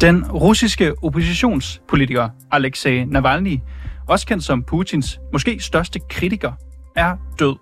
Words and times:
Den 0.00 0.30
russiske 0.30 0.94
oppositionspolitiker 1.02 2.28
Alexei 2.52 3.04
Navalny, 3.04 3.58
også 4.08 4.26
kendt 4.26 4.44
som 4.44 4.62
Putins 4.62 5.20
måske 5.32 5.60
største 5.60 6.00
kritiker, 6.10 6.52
er 6.96 7.16
død. 7.38 7.56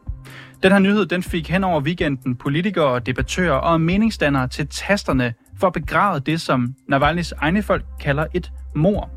Den 0.62 0.72
her 0.72 0.78
nyhed 0.78 1.06
den 1.06 1.22
fik 1.22 1.50
hen 1.50 1.64
over 1.64 1.80
weekenden 1.80 2.36
politikere, 2.36 2.98
debattører 2.98 3.52
og 3.52 3.80
meningsdannere 3.80 4.48
til 4.48 4.66
tasterne 4.66 5.34
for 5.60 5.66
at 5.66 5.72
begrave 5.72 6.20
det, 6.20 6.40
som 6.40 6.74
Navalny's 6.92 7.32
egne 7.38 7.62
folk 7.62 7.84
kalder 8.00 8.26
et 8.34 8.52
mor. 8.74 9.10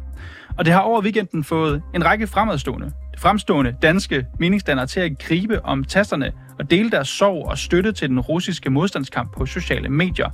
Og 0.58 0.66
det 0.66 0.74
har 0.74 0.82
over 0.82 1.02
weekenden 1.02 1.44
fået 1.44 1.82
en 1.96 2.06
række 2.06 2.28
fremadstående, 2.28 2.92
fremstående 3.18 3.76
danske 3.82 4.26
meningsdannere 4.40 4.88
til 4.88 5.00
at 5.00 5.20
gribe 5.20 5.66
om 5.66 5.84
tasterne 5.84 6.32
og 6.62 6.72
dele 6.72 6.92
deres 6.92 7.08
sorg 7.08 7.48
og 7.48 7.58
støtte 7.58 7.92
til 7.92 8.10
den 8.10 8.20
russiske 8.20 8.70
modstandskamp 8.70 9.32
på 9.38 9.46
sociale 9.46 9.90
medier. 9.90 10.30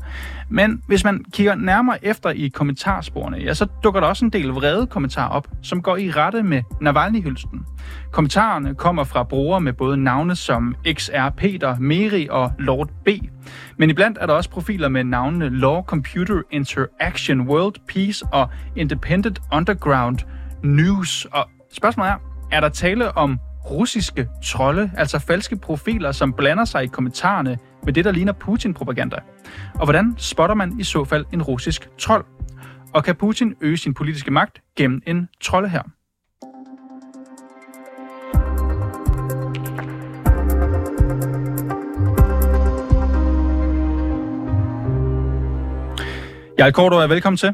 Men 0.49 0.81
hvis 0.87 1.03
man 1.03 1.25
kigger 1.33 1.55
nærmere 1.55 2.05
efter 2.05 2.29
i 2.29 2.47
kommentarsporene, 2.47 3.37
ja, 3.37 3.53
så 3.53 3.67
dukker 3.83 3.99
der 3.99 4.07
også 4.07 4.25
en 4.25 4.31
del 4.31 4.47
vrede 4.47 4.87
kommentarer 4.87 5.29
op, 5.29 5.47
som 5.63 5.81
går 5.81 5.97
i 5.97 6.11
rette 6.11 6.43
med 6.43 6.61
Navalny-hylsten. 6.81 7.65
Kommentarerne 8.11 8.75
kommer 8.75 9.03
fra 9.03 9.23
brugere 9.23 9.61
med 9.61 9.73
både 9.73 9.97
navne 9.97 10.35
som 10.35 10.75
XR 10.93 11.29
Peter, 11.37 11.79
Meri 11.79 12.27
og 12.29 12.51
Lord 12.59 12.89
B. 13.05 13.09
Men 13.77 13.89
iblandt 13.89 14.17
er 14.21 14.25
der 14.25 14.33
også 14.33 14.49
profiler 14.49 14.87
med 14.89 15.03
navnene 15.03 15.49
Law 15.49 15.81
Computer 15.81 16.41
Interaction 16.51 17.41
World 17.41 17.75
Peace 17.87 18.25
og 18.31 18.49
Independent 18.75 19.41
Underground 19.53 20.17
News. 20.63 21.25
Og 21.25 21.49
spørgsmålet 21.73 22.11
er, 22.11 22.17
er 22.51 22.59
der 22.59 22.69
tale 22.69 23.17
om 23.17 23.39
russiske 23.71 24.27
trolde, 24.45 24.91
altså 24.97 25.19
falske 25.19 25.55
profiler, 25.57 26.11
som 26.11 26.33
blander 26.33 26.65
sig 26.65 26.83
i 26.83 26.87
kommentarerne 26.87 27.57
med 27.83 27.93
det, 27.93 28.05
der 28.05 28.11
ligner 28.11 28.33
Putin-propaganda? 28.33 29.15
Og 29.75 29.85
hvordan 29.85 30.15
spotter 30.17 30.55
man 30.55 30.79
i 30.79 30.83
så 30.83 31.05
fald 31.05 31.25
en 31.33 31.41
russisk 31.41 31.89
trold? 31.97 32.25
Og 32.93 33.03
kan 33.03 33.15
Putin 33.15 33.55
øge 33.61 33.77
sin 33.77 33.93
politiske 33.93 34.31
magt 34.31 34.61
gennem 34.75 35.01
en 35.07 35.29
trolde 35.41 35.69
her? 35.69 35.81
Jarl 46.59 46.71
Korto, 46.71 46.95
velkommen 46.97 47.37
til. 47.37 47.53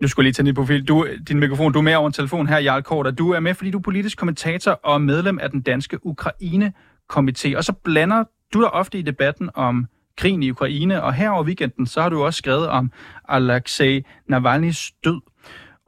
Nu 0.00 0.08
skulle 0.08 0.24
jeg 0.24 0.28
lige 0.28 0.32
tænde 0.32 0.48
din 0.48 0.54
profil. 0.54 0.84
Du, 0.84 1.06
din 1.28 1.40
mikrofon, 1.40 1.72
du 1.72 1.78
er 1.78 1.82
med 1.82 1.94
over 1.94 2.06
en 2.06 2.12
telefon 2.12 2.46
her, 2.46 2.58
Jarl 2.58 2.82
Korter. 2.82 3.10
Du 3.10 3.30
er 3.30 3.40
med, 3.40 3.54
fordi 3.54 3.70
du 3.70 3.78
er 3.78 3.82
politisk 3.82 4.18
kommentator 4.18 4.72
og 4.72 5.02
medlem 5.02 5.38
af 5.38 5.50
den 5.50 5.60
danske 5.60 5.98
Ukraine-komité. 6.06 7.56
Og 7.56 7.64
så 7.64 7.72
blander 7.84 8.24
du 8.54 8.60
dig 8.60 8.70
ofte 8.70 8.98
i 8.98 9.02
debatten 9.02 9.50
om 9.54 9.86
krigen 10.16 10.42
i 10.42 10.50
Ukraine, 10.50 11.02
og 11.02 11.14
her 11.14 11.30
over 11.30 11.44
weekenden, 11.44 11.86
så 11.86 12.02
har 12.02 12.08
du 12.08 12.24
også 12.24 12.38
skrevet 12.38 12.68
om 12.68 12.92
Alexei 13.28 14.04
Navalny's 14.32 15.00
død. 15.04 15.20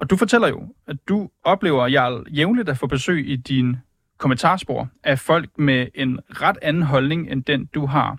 Og 0.00 0.10
du 0.10 0.16
fortæller 0.16 0.48
jo, 0.48 0.74
at 0.86 0.96
du 1.08 1.30
oplever, 1.44 1.86
Jarl, 1.86 2.26
jævnligt 2.30 2.68
at 2.68 2.78
få 2.78 2.86
besøg 2.86 3.28
i 3.28 3.36
din 3.36 3.76
kommentarspor 4.18 4.88
af 5.04 5.18
folk 5.18 5.58
med 5.58 5.86
en 5.94 6.20
ret 6.30 6.56
anden 6.62 6.82
holdning, 6.82 7.30
end 7.30 7.44
den 7.44 7.66
du 7.66 7.86
har. 7.86 8.18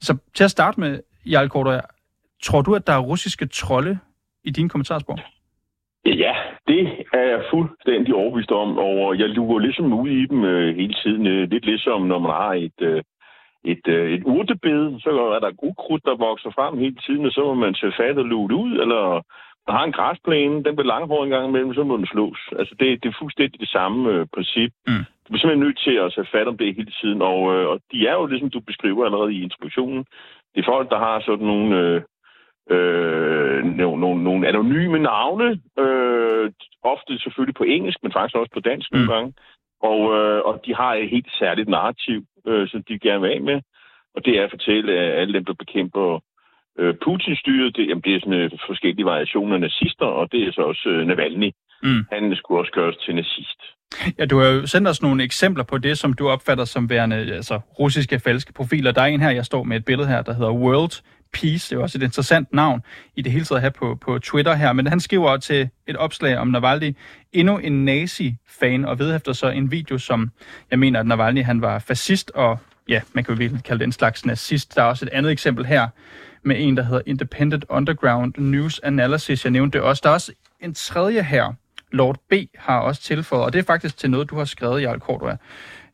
Så 0.00 0.16
til 0.34 0.44
at 0.44 0.50
starte 0.50 0.80
med, 0.80 1.00
Jarl 1.26 1.48
Korter, 1.48 1.80
tror 2.42 2.62
du, 2.62 2.74
at 2.74 2.86
der 2.86 2.92
er 2.92 2.98
russiske 2.98 3.46
trolde 3.46 3.98
i 4.44 4.50
dine 4.50 4.68
kommentarspor? 4.68 5.18
Ja, 6.06 6.34
det 6.68 6.80
er 7.12 7.26
jeg 7.32 7.44
fuldstændig 7.50 8.14
overbevist 8.14 8.52
om, 8.52 8.78
og 8.78 9.18
jeg 9.18 9.28
lurer 9.28 9.58
ligesom 9.58 9.92
ud 9.92 10.08
i 10.08 10.26
dem 10.26 10.44
øh, 10.44 10.76
hele 10.76 10.94
tiden. 11.02 11.26
Øh, 11.26 11.50
lidt 11.50 11.64
ligesom 11.64 12.02
når 12.02 12.18
man 12.18 12.30
har 12.30 12.54
et, 12.54 12.80
øh, 12.80 13.02
et, 13.64 13.88
øh, 13.88 14.12
et 14.12 14.22
urtebed, 14.24 15.00
så 15.00 15.10
er 15.10 15.40
der 15.40 15.62
ukrudt, 15.62 16.04
der 16.04 16.16
vokser 16.16 16.50
frem 16.50 16.78
hele 16.78 16.96
tiden, 17.06 17.26
og 17.26 17.32
så 17.32 17.40
må 17.44 17.54
man 17.54 17.74
tage 17.74 17.92
fat 17.96 18.18
og 18.18 18.24
luge 18.24 18.54
ud, 18.54 18.72
eller 18.72 19.22
man 19.66 19.76
har 19.76 19.84
en 19.84 19.92
græsplæne, 19.98 20.64
den 20.64 20.76
bliver 20.76 20.92
langhåret 20.94 21.24
en 21.24 21.30
gang 21.30 21.48
imellem, 21.48 21.74
så 21.74 21.84
må 21.84 21.96
den 21.96 22.06
slås. 22.06 22.40
Altså, 22.58 22.74
det, 22.80 23.02
det 23.02 23.08
er 23.08 23.20
fuldstændig 23.20 23.60
det 23.60 23.68
samme 23.68 24.10
øh, 24.10 24.26
princip. 24.34 24.72
Mm. 24.86 25.04
Du 25.24 25.34
er 25.34 25.38
simpelthen 25.38 25.64
nødt 25.66 25.78
til 25.86 25.94
at 26.04 26.12
tage 26.14 26.32
fat 26.32 26.48
om 26.48 26.58
det 26.58 26.76
hele 26.76 26.92
tiden, 27.00 27.22
og, 27.22 27.40
øh, 27.54 27.68
og 27.68 27.80
de 27.92 28.06
er 28.06 28.14
jo, 28.14 28.26
ligesom 28.26 28.50
du 28.50 28.60
beskriver 28.60 29.04
allerede 29.04 29.34
i 29.34 29.42
introduktionen, 29.42 30.04
det 30.54 30.60
er 30.60 30.72
folk, 30.72 30.90
der 30.90 30.98
har 30.98 31.20
sådan 31.20 31.46
nogle... 31.46 31.78
Øh, 31.80 32.02
øh, 32.70 33.64
nogle, 33.64 34.00
nogle, 34.00 34.24
nogle 34.24 34.48
anonyme 34.48 34.98
navne, 34.98 35.60
øh, 35.78 36.50
ofte 36.82 37.18
selvfølgelig 37.18 37.54
på 37.54 37.64
engelsk, 37.64 37.98
men 38.02 38.12
faktisk 38.12 38.36
også 38.36 38.52
på 38.54 38.60
dansk 38.60 38.92
mm. 38.92 38.98
nogle 38.98 39.12
gange. 39.14 39.32
Og, 39.90 40.00
øh, 40.18 40.40
og 40.48 40.62
de 40.66 40.74
har 40.74 40.94
et 40.94 41.10
helt 41.10 41.30
særligt 41.38 41.68
narrativ, 41.68 42.20
øh, 42.46 42.68
som 42.68 42.82
de 42.88 42.98
gerne 42.98 43.20
vil 43.20 43.30
af 43.30 43.40
med. 43.40 43.60
Og 44.14 44.24
det 44.24 44.38
er 44.38 44.44
at 44.44 44.50
fortælle, 44.50 44.92
at 44.92 45.20
alle 45.20 45.34
dem, 45.34 45.44
der 45.44 45.54
bekæmper 45.54 46.20
øh, 46.78 46.94
Putin-styret, 47.04 47.76
det, 47.76 47.88
jamen, 47.88 48.02
det 48.06 48.14
er 48.14 48.20
sådan 48.20 48.40
øh, 48.40 48.50
forskellige 48.66 49.04
variationer 49.04 49.54
af 49.54 49.60
nazister, 49.60 50.06
og 50.06 50.32
det 50.32 50.40
er 50.42 50.52
så 50.52 50.62
også 50.62 50.88
øh, 50.88 51.06
Navalny. 51.06 51.50
Mm. 51.82 52.04
Han 52.12 52.36
skulle 52.36 52.60
også 52.60 52.72
gøres 52.72 52.96
til 52.96 53.14
nazist. 53.14 53.60
Ja, 54.18 54.24
du 54.24 54.38
har 54.38 54.46
jo 54.46 54.66
sendt 54.66 54.88
os 54.88 55.02
nogle 55.02 55.24
eksempler 55.24 55.64
på 55.64 55.78
det, 55.78 55.98
som 55.98 56.12
du 56.12 56.28
opfatter 56.28 56.64
som 56.64 56.90
værende 56.90 57.16
altså, 57.16 57.60
russiske 57.78 58.20
falske 58.24 58.52
profiler. 58.52 58.92
Der 58.92 59.02
er 59.02 59.06
en 59.06 59.20
her, 59.20 59.30
jeg 59.30 59.44
står 59.44 59.62
med 59.62 59.76
et 59.76 59.84
billede 59.84 60.08
her, 60.08 60.22
der 60.22 60.34
hedder 60.34 60.52
World 60.52 61.02
Peace. 61.32 61.70
Det 61.70 61.78
er 61.78 61.82
også 61.82 61.98
et 61.98 62.02
interessant 62.02 62.52
navn 62.52 62.82
i 63.16 63.22
det 63.22 63.32
hele 63.32 63.44
taget 63.44 63.62
her 63.62 63.70
på, 63.70 63.94
på 64.00 64.18
Twitter 64.18 64.54
her. 64.54 64.72
Men 64.72 64.86
han 64.86 65.00
skriver 65.00 65.36
til 65.36 65.68
et 65.86 65.96
opslag 65.96 66.38
om 66.38 66.48
Navalny, 66.48 66.96
endnu 67.32 67.58
en 67.58 67.84
nazi-fan, 67.84 68.84
og 68.84 68.98
vedhæfter 68.98 69.32
så 69.32 69.48
en 69.48 69.70
video, 69.70 69.98
som 69.98 70.30
jeg 70.70 70.78
mener, 70.78 71.00
at 71.00 71.06
Navalny 71.06 71.44
han 71.44 71.60
var 71.62 71.78
fascist, 71.78 72.30
og 72.34 72.58
ja, 72.88 73.00
man 73.12 73.24
kan 73.24 73.34
jo 73.34 73.38
virkelig 73.38 73.64
kalde 73.64 73.78
det 73.78 73.86
en 73.86 73.92
slags 73.92 74.26
nazist. 74.26 74.76
Der 74.76 74.82
er 74.82 74.86
også 74.86 75.04
et 75.04 75.08
andet 75.12 75.32
eksempel 75.32 75.66
her, 75.66 75.88
med 76.44 76.56
en, 76.58 76.76
der 76.76 76.82
hedder 76.82 77.02
Independent 77.06 77.64
Underground 77.68 78.34
News 78.38 78.80
Analysis. 78.82 79.44
Jeg 79.44 79.50
nævnte 79.50 79.78
det 79.78 79.86
også. 79.86 80.00
Der 80.04 80.10
er 80.10 80.14
også 80.14 80.32
en 80.60 80.74
tredje 80.74 81.22
her, 81.22 81.52
Lord 81.92 82.18
B. 82.30 82.32
har 82.58 82.78
også 82.78 83.02
tilføjet, 83.02 83.44
og 83.44 83.52
det 83.52 83.58
er 83.58 83.62
faktisk 83.62 83.96
til 83.96 84.10
noget, 84.10 84.30
du 84.30 84.36
har 84.36 84.44
skrevet, 84.44 84.82
Jarl 84.82 84.98
Cordua, 84.98 85.36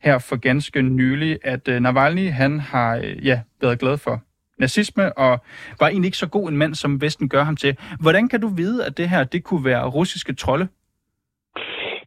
her 0.01 0.17
for 0.17 0.35
ganske 0.35 0.81
nylig, 0.81 1.39
at 1.43 1.67
øh, 1.67 1.79
Navalny, 1.79 2.31
han 2.31 2.59
har 2.59 2.95
øh, 2.95 3.25
ja, 3.25 3.41
været 3.61 3.79
glad 3.79 3.97
for 3.97 4.23
nazisme, 4.59 5.17
og 5.17 5.39
var 5.79 5.87
egentlig 5.87 6.07
ikke 6.07 6.17
så 6.17 6.29
god 6.29 6.49
en 6.49 6.57
mand, 6.57 6.75
som 6.75 7.01
Vesten 7.01 7.29
gør 7.29 7.43
ham 7.43 7.55
til. 7.55 7.77
Hvordan 8.01 8.29
kan 8.29 8.41
du 8.41 8.47
vide, 8.47 8.85
at 8.85 8.97
det 8.97 9.09
her 9.09 9.23
det 9.23 9.43
kunne 9.43 9.65
være 9.65 9.89
russiske 9.89 10.33
trolde? 10.35 10.67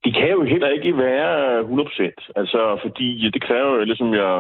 Det 0.05 0.15
kan 0.15 0.31
jo 0.31 0.45
heller 0.45 0.69
ikke 0.69 0.99
være 0.99 1.61
100%. 1.61 2.33
Altså, 2.37 2.79
fordi 2.83 3.31
det 3.35 3.43
kræver, 3.43 3.85
ligesom 3.85 4.15
jeg 4.15 4.33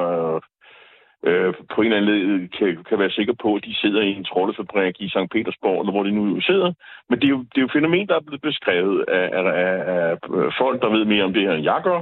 øh, 1.27 1.55
på 1.75 1.81
en 1.81 1.93
eller 1.93 1.97
anden 1.97 2.11
led 2.11 2.49
kan, 2.59 2.85
kan 2.89 2.99
være 2.99 3.11
sikker 3.11 3.35
på, 3.43 3.55
at 3.55 3.65
de 3.65 3.75
sidder 3.75 4.03
i 4.03 4.13
en 4.17 4.25
troldefabrik 4.25 5.01
i 5.01 5.09
St. 5.09 5.31
Petersborg, 5.33 5.81
eller 5.81 5.93
hvor 5.93 6.03
de 6.03 6.11
nu 6.11 6.41
sidder. 6.41 6.73
Men 7.09 7.19
det 7.21 7.25
er 7.25 7.35
jo, 7.37 7.39
det 7.39 7.59
er 7.59 7.67
jo 7.67 7.77
fænomen, 7.77 8.09
der 8.09 8.17
er 8.17 8.27
blevet 8.27 8.43
beskrevet 8.43 9.05
af, 9.09 9.27
af, 9.39 9.45
af, 9.65 9.75
af 9.95 10.17
folk, 10.59 10.83
der 10.83 10.89
ved 10.97 11.05
mere 11.05 11.25
om 11.25 11.33
det 11.33 11.43
her, 11.43 11.53
end 11.53 11.65
jeg 11.65 11.81
gør. 11.85 12.01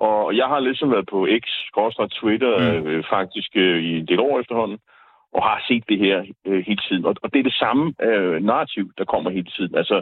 Og 0.00 0.36
jeg 0.36 0.46
har 0.46 0.60
ligesom 0.60 0.90
været 0.90 1.08
på 1.10 1.28
X, 1.42 1.44
Twitter, 2.20 2.54
mm. 2.58 2.86
øh, 2.86 3.04
faktisk 3.10 3.50
øh, 3.54 3.78
i 3.84 3.98
en 3.98 4.06
del 4.06 4.20
år 4.20 4.40
efterhånden, 4.40 4.78
og 5.38 5.42
har 5.50 5.64
set 5.68 5.84
det 5.88 5.98
her 5.98 6.16
øh, 6.46 6.64
hele 6.66 6.82
tiden. 6.88 7.04
Og, 7.04 7.14
og 7.22 7.32
det 7.32 7.38
er 7.38 7.48
det 7.50 7.60
samme 7.64 7.94
øh, 8.02 8.42
narrativ, 8.42 8.84
der 8.98 9.04
kommer 9.04 9.30
hele 9.30 9.50
tiden. 9.56 9.74
Altså, 9.74 9.96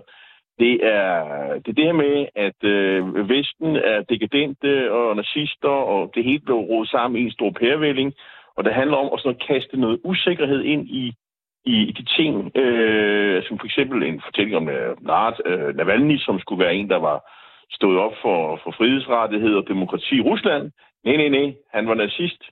det 0.58 0.74
er 0.96 1.12
det, 1.62 1.68
er 1.68 1.76
det 1.78 1.84
her 1.84 1.98
med, 2.04 2.26
at 2.46 2.60
øh, 2.74 3.28
Vesten 3.28 3.76
er 3.76 3.98
dekadente 4.12 4.92
og 4.92 5.16
nazister, 5.16 5.76
og 5.92 6.10
det 6.14 6.24
hele 6.24 6.40
blev 6.46 6.56
rodet 6.56 6.90
sammen 6.90 7.20
i 7.20 7.24
en 7.24 7.36
stor 7.38 7.50
pærevælling. 7.50 8.12
Og 8.56 8.64
det 8.64 8.74
handler 8.74 8.96
om 8.96 9.10
at 9.12 9.20
sådan 9.20 9.36
at 9.40 9.46
kaste 9.48 9.76
noget 9.76 10.00
usikkerhed 10.04 10.62
ind 10.62 10.88
i, 10.88 11.14
i 11.64 11.92
de 11.98 12.04
ting, 12.16 12.56
øh, 12.56 13.42
som 13.46 13.58
for 13.58 13.66
eksempel 13.66 14.02
en 14.02 14.20
fortælling 14.24 14.56
om 14.56 14.68
øh, 14.68 14.96
Nart, 15.00 15.40
øh, 15.46 15.76
Navalny, 15.76 16.18
som 16.18 16.40
skulle 16.40 16.64
være 16.64 16.74
en, 16.74 16.90
der 16.90 17.00
var 17.08 17.18
stået 17.70 17.98
op 17.98 18.12
for, 18.22 18.60
for 18.62 18.70
frihedsrettigheder 18.78 19.56
og 19.56 19.68
demokrati 19.68 20.14
i 20.16 20.20
Rusland. 20.30 20.70
Nej, 21.04 21.16
nej, 21.16 21.28
nej, 21.28 21.54
han 21.72 21.88
var 21.88 21.94
nazist. 21.94 22.42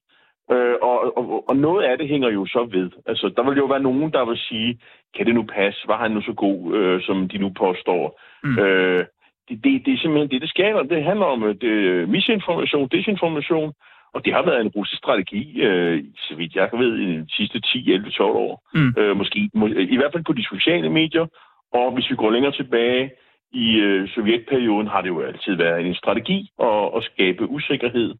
Øh, 0.52 0.76
og, 0.82 1.19
og, 1.19 1.49
og 1.49 1.56
noget 1.56 1.85
af 1.85 1.99
det 1.99 2.08
hænger 2.08 2.31
jo 2.31 2.46
så 2.46 2.69
ved. 2.70 2.91
Altså, 3.06 3.32
der 3.37 3.43
vil 3.43 3.58
jo 3.58 3.64
være 3.64 3.87
nogen, 3.88 4.12
der 4.12 4.25
vil 4.25 4.38
sige, 4.38 4.79
kan 5.17 5.26
det 5.26 5.35
nu 5.35 5.43
passe? 5.43 5.81
Var 5.88 5.99
han 6.02 6.11
nu 6.11 6.23
så 6.23 6.32
god, 6.32 6.75
øh, 6.75 7.02
som 7.02 7.29
de 7.29 7.38
nu 7.38 7.49
påstår? 7.49 8.20
Mm. 8.44 8.58
Øh, 8.58 9.05
det, 9.49 9.64
det, 9.64 9.87
det 9.87 9.94
er 9.94 9.99
simpelthen 9.99 10.31
det, 10.31 10.41
det 10.43 10.50
skaber. 10.50 10.82
Det 10.82 11.05
handler 11.05 11.26
om 11.26 11.44
øh, 11.44 11.55
det, 11.61 12.08
misinformation, 12.08 12.88
desinformation, 12.88 13.73
og 14.14 14.25
det 14.25 14.32
har 14.32 14.43
været 14.43 14.61
en 14.61 14.73
russisk 14.76 14.99
strategi, 14.99 15.62
øh, 15.62 16.05
så 16.17 16.35
vidt 16.35 16.55
jeg 16.55 16.69
ved, 16.73 16.99
i 16.99 17.06
de 17.06 17.26
sidste 17.37 17.61
10, 17.61 17.93
11, 17.93 18.11
12 18.11 18.37
år. 18.37 18.62
Mm. 18.75 18.94
Øh, 18.99 19.17
måske, 19.17 19.50
må, 19.55 19.67
I 19.67 19.97
hvert 19.97 20.12
fald 20.12 20.25
på 20.25 20.32
de 20.32 20.44
sociale 20.44 20.90
medier. 20.90 21.26
Og 21.73 21.93
hvis 21.93 22.11
vi 22.11 22.17
går 22.17 22.31
længere 22.31 22.52
tilbage 22.52 23.11
i 23.52 23.76
øh, 23.76 24.08
sovjetperioden, 24.08 24.87
har 24.87 25.00
det 25.00 25.08
jo 25.08 25.20
altid 25.20 25.55
været 25.55 25.87
en 25.87 25.94
strategi 25.94 26.50
at, 26.61 26.90
at 26.97 27.05
skabe 27.05 27.47
usikkerhed 27.47 28.14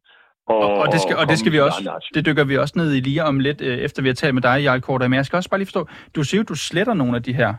og, 0.47 0.57
og, 0.57 0.77
og, 0.77 0.87
det 0.93 1.01
skal, 1.01 1.15
og 1.15 1.29
det 1.29 1.39
skal 1.39 1.51
vi 1.51 1.59
også, 1.59 2.09
det 2.13 2.25
dykker 2.25 2.43
vi 2.43 2.57
også 2.57 2.73
ned 2.77 2.95
i 2.95 2.99
lige 2.99 3.23
om 3.23 3.39
lidt, 3.39 3.61
øh, 3.61 3.77
efter 3.77 4.01
vi 4.01 4.07
har 4.07 4.13
talt 4.13 4.33
med 4.33 4.41
dig, 4.41 4.63
Jarl 4.63 4.81
Korter. 4.81 5.07
Men 5.07 5.17
jeg 5.17 5.25
skal 5.25 5.37
også 5.37 5.49
bare 5.49 5.59
lige 5.59 5.67
forstå, 5.67 5.87
du 6.15 6.23
siger 6.23 6.39
jo, 6.39 6.43
du 6.43 6.55
sletter 6.55 6.93
nogle 6.93 7.15
af 7.15 7.23
de 7.23 7.33
her 7.33 7.53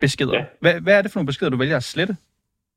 beskeder. 0.00 0.34
Ja. 0.34 0.44
Hvad, 0.60 0.80
hvad 0.80 0.98
er 0.98 1.02
det 1.02 1.10
for 1.12 1.18
nogle 1.18 1.26
beskeder, 1.26 1.50
du 1.50 1.56
vælger 1.56 1.76
at 1.76 1.82
slette? 1.82 2.16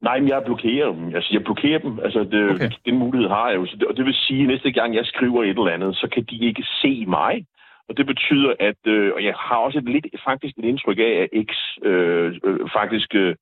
Nej, 0.01 0.19
men 0.19 0.29
jeg 0.29 0.41
blokerer 0.45 0.91
dem. 0.91 1.15
Altså, 1.15 1.29
jeg 1.31 1.43
blokerer 1.43 1.79
dem. 1.79 1.99
Altså, 2.05 2.19
det, 2.19 2.51
okay. 2.51 2.69
den 2.85 2.97
mulighed 2.97 3.29
har 3.29 3.49
jeg 3.49 3.55
jo. 3.55 3.65
Så 3.65 3.75
det, 3.79 3.87
og 3.87 3.97
det 3.97 4.05
vil 4.05 4.13
sige, 4.13 4.41
at 4.41 4.47
næste 4.47 4.71
gang 4.71 4.95
jeg 4.95 5.05
skriver 5.05 5.43
et 5.43 5.49
eller 5.49 5.77
andet, 5.77 5.95
så 5.95 6.07
kan 6.13 6.23
de 6.23 6.37
ikke 6.47 6.63
se 6.81 7.05
mig. 7.07 7.45
Og 7.89 7.97
det 7.97 8.05
betyder, 8.05 8.53
at, 8.59 8.81
øh, 8.85 9.11
og 9.15 9.23
jeg 9.23 9.33
har 9.37 9.55
også 9.55 9.77
et 9.77 9.89
lidt 9.89 10.05
faktisk 10.25 10.57
et 10.57 10.65
indtryk 10.65 10.99
af, 10.99 11.13
at 11.23 11.45
X 11.47 11.51
øh, 11.85 12.35
øh, 12.43 12.59
faktisk 12.73 13.15
øh, 13.15 13.35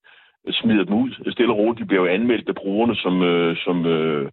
smider 0.51 0.83
dem 0.83 0.93
ud. 0.93 1.31
Stille 1.31 1.53
og 1.53 1.57
roligt, 1.57 1.79
de 1.79 1.85
bliver 1.85 2.03
jo 2.03 2.13
anmeldt 2.13 2.49
af 2.49 2.55
brugerne 2.55 2.95
som, 2.95 3.23
øh, 3.23 3.57
som, 3.57 3.85
øh, 3.85 4.31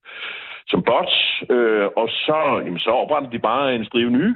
som 0.69 0.83
bots, 0.83 1.43
øh, 1.51 1.87
og 1.97 2.09
så, 2.09 2.63
jamen, 2.65 2.79
så 2.79 2.91
opretter 2.91 3.31
de 3.31 3.39
bare 3.39 3.75
en 3.75 3.85
strive 3.85 4.11
ny. 4.11 4.27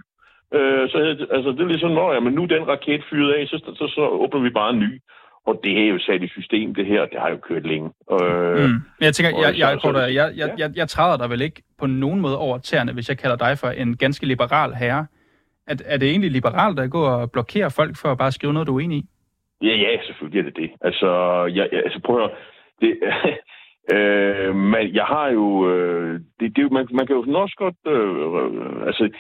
Øh, 0.55 0.89
så 0.91 0.97
altså, 1.31 1.51
det 1.51 1.61
er 1.61 1.75
ligesom, 1.75 1.91
når 1.91 2.13
jamen, 2.13 2.33
nu 2.33 2.45
den 2.45 2.69
raket 2.69 3.05
fyret 3.11 3.33
af, 3.33 3.47
så, 3.47 3.73
så, 3.79 3.87
så 3.95 4.01
åbner 4.01 4.41
vi 4.41 4.51
bare 4.51 4.71
en 4.71 4.79
ny. 4.79 5.01
Og 5.47 5.61
det 5.65 5.83
er 5.83 5.89
jo 5.89 5.99
sat 5.99 6.23
i 6.23 6.29
system, 6.29 6.75
det 6.75 6.87
her. 6.87 7.07
Det 7.07 7.21
har 7.21 7.31
jo 7.31 7.37
kørt 7.37 7.67
længe. 7.67 7.91
Mm. 8.11 8.27
Øh, 8.27 8.65
mm. 8.65 8.71
Men 8.99 9.05
jeg 9.09 9.15
tænker, 9.15 9.31
jeg, 9.41 9.59
jeg, 9.59 9.79
jeg, 9.85 10.15
jeg, 10.15 10.33
jeg, 10.37 10.55
jeg, 10.59 10.71
jeg 10.77 10.89
træder 10.89 11.17
dig 11.17 11.31
vel 11.31 11.41
ikke 11.41 11.63
på 11.79 11.87
nogen 11.87 12.21
måde 12.21 12.39
over 12.39 12.59
tæerne, 12.59 12.93
hvis 12.93 13.09
jeg 13.09 13.19
kalder 13.19 13.37
dig 13.37 13.59
for 13.59 13.69
en 13.69 13.97
ganske 13.97 14.27
liberal 14.27 14.75
herre. 14.75 15.07
Er, 15.67 15.75
er 15.87 15.97
det 15.97 16.09
egentlig 16.11 16.31
liberalt 16.31 16.81
at 16.81 16.91
gå 16.91 17.03
og 17.05 17.31
blokere 17.31 17.71
folk 17.71 17.97
for 17.97 18.09
at 18.09 18.19
bare 18.19 18.33
skrive 18.33 18.53
noget, 18.53 18.69
du 18.69 18.77
er 18.77 18.81
enig 18.81 18.99
i? 18.99 19.05
Ja, 19.63 19.75
ja, 19.75 20.03
selvfølgelig 20.07 20.41
er 20.41 20.45
det 20.45 20.57
det. 20.57 20.71
Altså, 20.81 21.09
jeg, 21.45 21.69
jeg, 21.73 21.83
altså 21.85 22.01
prøv 22.05 22.25
at, 22.25 22.31
det, 22.81 22.99
øh, 23.91 24.55
men 24.57 24.95
jeg 24.95 25.05
har 25.05 25.29
jo... 25.29 25.71
Øh, 25.71 26.21
det, 26.41 26.57
det, 26.57 26.73
man, 26.73 26.89
man 26.93 27.07
kan 27.07 27.17
jo 27.17 27.41
også 27.41 27.57
godt... 27.57 27.75
Øh, 27.87 28.17
øh, 28.41 28.87
altså, 28.87 29.11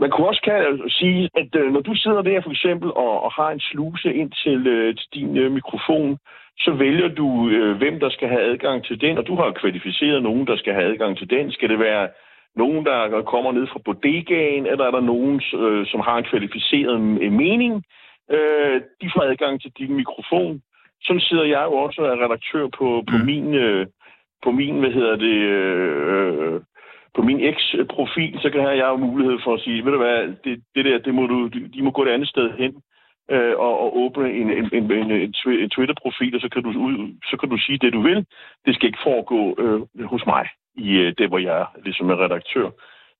man 0.00 0.10
kunne 0.10 0.28
også 0.28 0.42
kan 0.44 0.80
sige, 0.88 1.30
at 1.34 1.54
øh, 1.56 1.72
når 1.72 1.80
du 1.80 1.94
sidder 1.94 2.22
der 2.22 2.40
for 2.42 2.50
eksempel 2.50 2.88
og, 2.90 3.22
og 3.24 3.32
har 3.32 3.50
en 3.50 3.60
sluse 3.60 4.14
ind 4.14 4.30
til, 4.44 4.66
øh, 4.66 4.94
til 4.94 5.08
din 5.14 5.36
øh, 5.36 5.52
mikrofon, 5.52 6.18
så 6.58 6.70
vælger 6.72 7.08
du, 7.08 7.48
øh, 7.48 7.76
hvem 7.76 8.00
der 8.00 8.10
skal 8.10 8.28
have 8.28 8.42
adgang 8.42 8.84
til 8.84 9.00
den, 9.00 9.18
og 9.18 9.26
du 9.26 9.34
har 9.34 9.50
kvalificeret 9.50 10.22
nogen, 10.22 10.46
der 10.46 10.56
skal 10.56 10.74
have 10.74 10.92
adgang 10.92 11.18
til 11.18 11.30
den. 11.30 11.52
Skal 11.52 11.68
det 11.68 11.78
være 11.78 12.08
nogen, 12.56 12.86
der 12.86 13.22
kommer 13.22 13.52
ned 13.52 13.66
fra 13.66 13.80
bodegaen, 13.84 14.66
eller 14.66 14.84
er 14.84 14.90
der 14.90 15.00
nogen, 15.00 15.42
øh, 15.54 15.86
som 15.86 16.00
har 16.00 16.16
en 16.18 16.24
kvalificeret 16.24 17.00
øh, 17.22 17.32
mening? 17.32 17.84
Øh, 18.30 18.80
de 19.00 19.10
får 19.14 19.22
adgang 19.22 19.62
til 19.62 19.72
din 19.78 19.94
mikrofon. 19.94 20.62
Sådan 21.02 21.20
sidder 21.20 21.44
jeg 21.44 21.62
jo 21.64 21.72
også 21.72 22.02
og 22.02 22.08
er 22.08 22.24
redaktør 22.24 22.66
på, 22.78 23.04
på 23.10 23.16
mm. 23.16 23.24
min... 23.24 23.54
Øh, 23.54 23.86
på 24.44 24.50
min, 24.50 24.78
hvad 24.78 24.90
hedder 24.90 25.16
det, 25.16 25.36
øh, 25.56 26.60
på 27.14 27.22
min 27.22 27.40
eks-profil, 27.40 28.38
så 28.42 28.50
kan 28.50 28.60
jeg 28.60 28.88
jo 28.88 28.96
mulighed 28.96 29.38
for 29.44 29.54
at 29.54 29.60
sige, 29.60 29.84
ved 29.84 29.92
du 29.92 29.98
hvad, 29.98 30.18
det, 30.44 30.62
det 30.74 30.84
der, 30.84 30.98
det 30.98 31.14
må 31.14 31.26
du, 31.26 31.48
de 31.48 31.82
må 31.82 31.90
gå 31.90 32.02
et 32.02 32.08
andet 32.08 32.28
sted 32.28 32.50
hen 32.58 32.72
øh, 33.30 33.54
og, 33.58 33.80
og 33.80 33.98
åbne 33.98 34.32
en, 34.32 34.50
en, 34.50 34.70
en, 34.72 34.92
en, 34.92 35.10
en 35.62 35.70
Twitter-profil, 35.70 36.34
og 36.34 36.40
så 36.40 36.48
kan, 36.48 36.62
du 36.62 36.68
ud, 36.68 36.96
så 37.30 37.36
kan 37.36 37.48
du 37.48 37.58
sige 37.58 37.78
det, 37.78 37.92
du 37.92 38.00
vil. 38.00 38.26
Det 38.66 38.74
skal 38.74 38.86
ikke 38.86 39.06
foregå 39.08 39.40
øh, 39.58 40.04
hos 40.04 40.26
mig, 40.26 40.48
i 40.76 40.90
øh, 40.96 41.14
det, 41.18 41.28
hvor 41.28 41.38
jeg 41.38 41.66
ligesom 41.84 42.10
er 42.10 42.24
redaktør. 42.24 42.70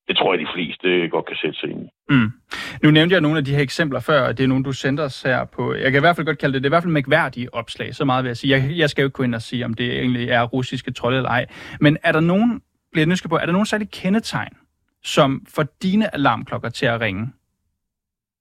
Det 0.08 0.16
tror 0.16 0.34
jeg, 0.34 0.40
de 0.40 0.52
fleste 0.54 1.08
godt 1.08 1.26
kan 1.26 1.36
sætte 1.36 1.58
sig 1.58 1.70
ind 1.70 1.82
i. 1.82 1.88
Mm. 2.10 2.30
Nu 2.82 2.90
nævnte 2.90 3.12
jeg 3.12 3.20
nogle 3.20 3.38
af 3.38 3.44
de 3.44 3.54
her 3.54 3.62
eksempler 3.62 4.00
før, 4.00 4.20
og 4.28 4.38
det 4.38 4.44
er 4.44 4.48
nogle, 4.48 4.64
du 4.64 4.72
sendte 4.72 5.00
os 5.00 5.22
her 5.22 5.44
på. 5.44 5.74
Jeg 5.74 5.92
kan 5.92 5.98
i 5.98 6.00
hvert 6.00 6.16
fald 6.16 6.26
godt 6.26 6.38
kalde 6.38 6.54
det, 6.54 6.62
det 6.62 6.66
er 6.66 6.70
i 6.70 6.76
hvert 6.76 6.82
fald 6.82 6.92
mægværdige 6.92 7.54
opslag, 7.54 7.94
så 7.94 8.04
meget 8.04 8.24
vil 8.24 8.28
jeg 8.28 8.36
sige. 8.36 8.50
Jeg, 8.56 8.70
jeg 8.76 8.90
skal 8.90 9.02
jo 9.02 9.06
ikke 9.06 9.16
gå 9.16 9.22
ind 9.22 9.34
og 9.34 9.42
sige, 9.42 9.64
om 9.64 9.74
det 9.74 9.98
egentlig 9.98 10.28
er 10.28 10.42
russiske 10.42 10.92
trolde 10.92 11.16
eller 11.16 11.30
ej. 11.30 11.46
Men 11.80 11.98
er 12.02 12.12
der 12.12 12.20
nogen 12.20 12.62
bliver 12.92 13.06
nysgerrig 13.06 13.30
på, 13.30 13.36
er 13.36 13.46
der 13.46 13.52
nogen 13.52 13.66
særlige 13.66 13.88
kendetegn, 13.92 14.56
som 15.02 15.46
får 15.54 15.64
dine 15.82 16.14
alarmklokker 16.14 16.68
til 16.68 16.86
at 16.86 17.00
ringe? 17.00 17.32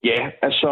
Ja, 0.04 0.30
altså, 0.42 0.70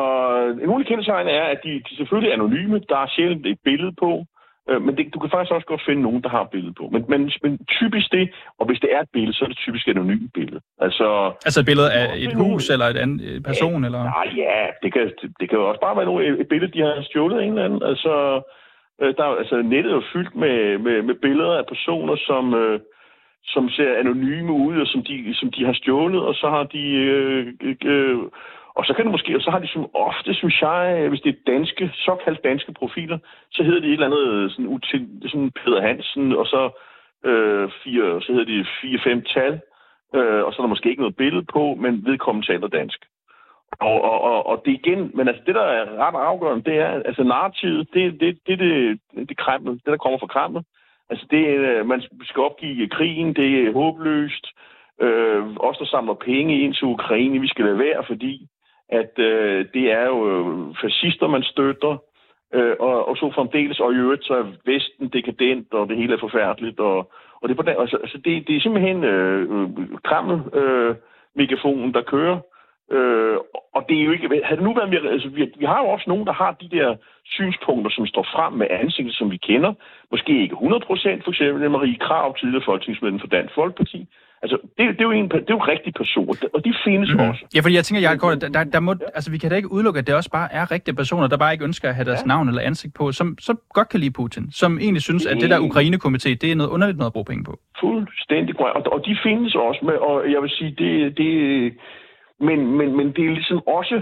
nogle 0.66 0.84
af 0.84 0.88
kendetegn 0.88 1.28
er, 1.28 1.44
at 1.54 1.60
de, 1.64 1.82
de 1.90 1.96
selvfølgelig 1.98 2.30
er 2.30 2.34
anonyme. 2.34 2.82
Der 2.90 2.98
er 2.98 3.08
sjældent 3.16 3.46
et 3.46 3.60
billede 3.64 3.94
på. 4.00 4.26
Øh, 4.70 4.82
men 4.86 4.98
det, 4.98 5.14
du 5.14 5.20
kan 5.20 5.30
faktisk 5.30 5.54
også 5.54 5.68
godt 5.68 5.86
finde 5.88 6.02
nogen, 6.02 6.22
der 6.24 6.30
har 6.30 6.44
et 6.44 6.50
billede 6.50 6.74
på. 6.74 6.90
Men, 6.94 7.06
men, 7.12 7.32
men 7.44 7.52
typisk 7.80 8.12
det, 8.12 8.26
og 8.60 8.66
hvis 8.68 8.80
det 8.80 8.90
er 8.96 9.00
et 9.02 9.10
billede, 9.14 9.34
så 9.34 9.46
er 9.46 9.50
det 9.50 9.58
typisk 9.58 9.88
et 9.88 9.96
anonymt 9.98 10.34
billede. 10.34 10.62
Altså, 10.80 11.08
altså 11.48 11.60
et 11.60 11.66
billede 11.66 11.94
af 11.94 12.06
et 12.26 12.34
hus 12.34 12.70
eller 12.70 12.86
et 12.86 12.98
andet 12.98 13.44
person? 13.44 13.82
Ja, 13.82 13.86
eller? 13.88 14.04
Nej, 14.04 14.30
ja, 14.44 14.62
det 14.84 14.94
kan, 14.94 15.06
det, 15.22 15.30
det 15.40 15.50
kan 15.50 15.58
jo 15.58 15.70
også 15.70 15.82
bare 15.82 15.96
være 15.96 16.06
nogle, 16.06 16.40
et 16.42 16.48
billede, 16.48 16.72
de 16.76 16.82
har 16.82 17.02
stjålet 17.10 17.44
en 17.44 17.50
eller 17.50 17.66
anden. 17.66 17.84
Altså, 17.84 18.42
øh, 19.02 19.14
der, 19.18 19.24
altså 19.42 19.56
nettet 19.62 19.92
er 19.92 19.96
jo 19.96 20.12
fyldt 20.14 20.36
med, 20.36 20.78
med, 20.78 21.02
med 21.02 21.16
billeder 21.16 21.58
af 21.58 21.66
personer, 21.66 22.16
som... 22.16 22.54
Øh, 22.54 22.80
som 23.46 23.70
ser 23.70 24.00
anonyme 24.00 24.52
ud, 24.52 24.78
og 24.82 24.88
som 24.88 25.04
de, 25.04 25.36
som 25.36 25.52
de 25.52 25.66
har 25.66 25.74
stjålet, 25.74 26.22
og 26.22 26.36
så 26.36 26.50
har 26.50 26.64
de... 26.64 26.84
Øh, 26.90 27.54
øh, 27.86 28.18
og 28.76 28.86
så 28.86 28.94
kan 28.94 29.06
det 29.06 29.12
måske, 29.12 29.36
og 29.36 29.42
så 29.42 29.52
har 29.52 29.60
de 29.60 29.68
som 29.68 29.90
ofte, 29.94 30.34
synes 30.34 30.62
jeg, 30.62 30.98
øh, 31.00 31.10
hvis 31.10 31.22
det 31.22 31.30
er 31.30 31.52
danske, 31.52 31.92
såkaldt 31.94 32.44
danske 32.44 32.74
profiler, 32.74 33.18
så 33.52 33.64
hedder 33.64 33.82
de 33.82 33.88
et 33.88 33.94
eller 33.94 34.06
andet 34.06 34.28
øh, 34.34 34.50
sådan, 34.52 34.68
util, 34.68 35.08
sådan 35.32 35.52
Peter 35.52 35.82
Hansen, 35.82 36.32
og 36.32 36.46
så, 36.46 36.62
øh, 37.30 37.72
fire, 37.84 38.22
så 38.22 38.32
hedder 38.32 38.46
de 38.46 38.66
fire-fem 38.82 39.22
tal, 39.22 39.54
øh, 40.16 40.44
og 40.46 40.54
så 40.54 40.58
er 40.60 40.64
der 40.64 40.74
måske 40.76 40.90
ikke 40.90 41.02
noget 41.02 41.16
billede 41.16 41.46
på, 41.54 41.76
men 41.80 42.06
vedkommende 42.06 42.48
taler 42.48 42.68
dansk. 42.68 43.00
Og, 43.80 44.02
og, 44.02 44.22
og, 44.22 44.48
og 44.48 44.62
det 44.66 44.72
igen, 44.72 45.12
men 45.14 45.28
altså 45.28 45.44
det, 45.48 45.56
der 45.56 45.68
er 45.80 45.86
ret 46.04 46.26
afgørende, 46.32 46.70
det 46.70 46.80
er, 46.80 46.90
altså 47.06 47.24
narrativet, 47.24 47.88
det, 47.94 48.12
det, 48.12 48.20
det, 48.48 48.60
det, 48.60 48.60
det, 48.60 49.30
det, 49.30 49.38
det 49.86 49.86
der 49.86 49.98
kommer 49.98 50.20
fra 50.20 50.28
kremlet, 50.28 50.64
Altså, 51.10 51.26
det, 51.32 51.46
øh, 51.48 51.86
man 51.86 52.02
skal 52.22 52.42
opgive 52.42 52.90
krigen, 52.90 53.34
det 53.34 53.50
er 53.64 53.74
håbløst. 53.74 54.46
Øh, 55.02 55.44
os, 55.68 55.78
der 55.78 55.86
samler 55.86 56.14
penge 56.14 56.60
ind 56.60 56.74
til 56.74 56.88
Ukraine, 56.88 57.40
vi 57.40 57.48
skal 57.48 57.66
lade 57.66 57.78
være, 57.78 58.04
fordi 58.08 58.48
at 59.00 59.14
øh, 59.20 59.66
det 59.74 59.86
er 59.92 60.06
jo 60.06 60.18
fascister, 60.82 61.28
man 61.28 61.44
støtter, 61.44 61.98
øh, 62.54 62.76
og, 62.80 63.08
og 63.08 63.18
så 63.18 63.32
fremdeles, 63.36 63.80
og 63.80 63.94
i 63.94 63.96
øvrigt 63.96 64.26
så 64.26 64.34
er 64.34 64.46
Vesten 64.66 65.10
dekadent, 65.10 65.74
og 65.74 65.90
det 65.90 65.98
hele 65.98 66.14
er 66.14 66.26
forfærdeligt, 66.28 66.80
og, 66.80 66.98
og 67.42 67.50
det, 67.50 67.52
er 67.52 67.62
på 67.62 67.70
den, 67.70 67.76
altså, 67.80 67.98
altså 67.98 68.18
det, 68.26 68.48
det 68.48 68.56
er 68.56 68.62
simpelthen 68.62 69.04
øh, 69.04 69.70
krammel 70.04 70.38
øh, 70.54 70.96
megafonen, 71.36 71.94
der 71.94 72.02
kører, 72.02 72.40
Øh, 72.92 73.38
og 73.76 73.82
det 73.90 74.00
er 74.00 74.04
jo 74.04 74.12
ikke... 74.12 74.42
Havde 74.44 74.60
det 74.62 74.68
nu 74.68 74.74
været 74.74 74.90
mere... 74.90 75.12
Altså, 75.12 75.30
vi, 75.30 75.52
vi 75.58 75.66
har 75.66 75.80
jo 75.84 75.88
også 75.90 76.06
nogen, 76.08 76.26
der 76.26 76.34
har 76.34 76.52
de 76.62 76.70
der 76.78 76.96
synspunkter, 77.26 77.92
som 77.92 78.08
står 78.08 78.24
frem 78.24 78.54
med 78.54 78.68
ansigter, 78.70 79.14
som 79.14 79.32
vi 79.32 79.38
kender. 79.38 79.74
Måske 80.12 80.42
ikke 80.42 80.54
100 80.54 80.86
procent, 80.86 81.24
for 81.24 81.32
eksempel 81.32 81.72
Marie 81.72 81.98
Krav, 82.06 82.36
tidligere 82.36 82.66
folketingsmedlem 82.66 83.20
for 83.20 83.28
Dansk 83.28 83.54
Folkeparti. 83.56 84.08
Altså, 84.44 84.58
det, 84.78 84.84
det, 84.98 85.02
er 85.06 85.10
jo 85.12 85.12
en, 85.12 85.30
det 85.30 85.50
er 85.54 85.58
jo 85.60 85.64
rigtig 85.74 85.94
person, 85.94 86.36
og 86.54 86.66
de 86.66 86.74
findes 86.86 87.10
mm. 87.14 87.20
også. 87.20 87.42
Ja, 87.56 87.60
fordi 87.60 87.76
jeg 87.76 87.86
tænker, 87.86 88.02
Jarl 88.08 88.42
der, 88.42 88.50
der, 88.50 88.64
der 88.64 88.80
må, 88.80 88.92
ja. 88.92 89.06
altså, 89.18 89.32
vi 89.32 89.38
kan 89.38 89.50
da 89.50 89.56
ikke 89.56 89.72
udelukke, 89.72 90.00
at 90.00 90.08
det 90.08 90.16
også 90.16 90.32
bare 90.32 90.54
er 90.54 90.72
rigtige 90.72 90.96
personer, 90.96 91.28
der 91.28 91.38
bare 91.38 91.54
ikke 91.54 91.66
ønsker 91.66 91.90
at 91.90 91.96
have 91.96 92.06
deres 92.06 92.24
ja. 92.26 92.28
navn 92.28 92.48
eller 92.48 92.62
ansigt 92.62 92.94
på, 92.94 93.12
som, 93.12 93.38
som 93.40 93.60
godt 93.70 93.90
kan 93.90 94.00
lide 94.00 94.12
Putin, 94.12 94.52
som 94.52 94.80
egentlig 94.80 95.02
synes, 95.02 95.26
at 95.26 95.38
det 95.42 95.50
der 95.50 95.60
Ukraine-komité, 95.70 96.30
det 96.42 96.52
er 96.52 96.56
noget 96.56 96.72
underligt 96.72 96.98
noget 96.98 97.10
at 97.10 97.14
bruge 97.14 97.26
penge 97.26 97.44
på. 97.44 97.60
Fuldstændig 97.80 98.60
Og, 98.60 98.82
og 98.94 99.06
de 99.06 99.18
findes 99.24 99.56
også 99.56 99.82
med, 99.86 99.94
og 99.94 100.32
jeg 100.32 100.42
vil 100.42 100.50
sige, 100.50 100.72
det, 100.82 101.18
det, 101.18 101.30
men, 102.40 102.60
men, 102.78 102.98
men 102.98 103.08
det 103.16 103.26
er 103.26 103.34
ligesom 103.40 103.68
også 103.68 104.02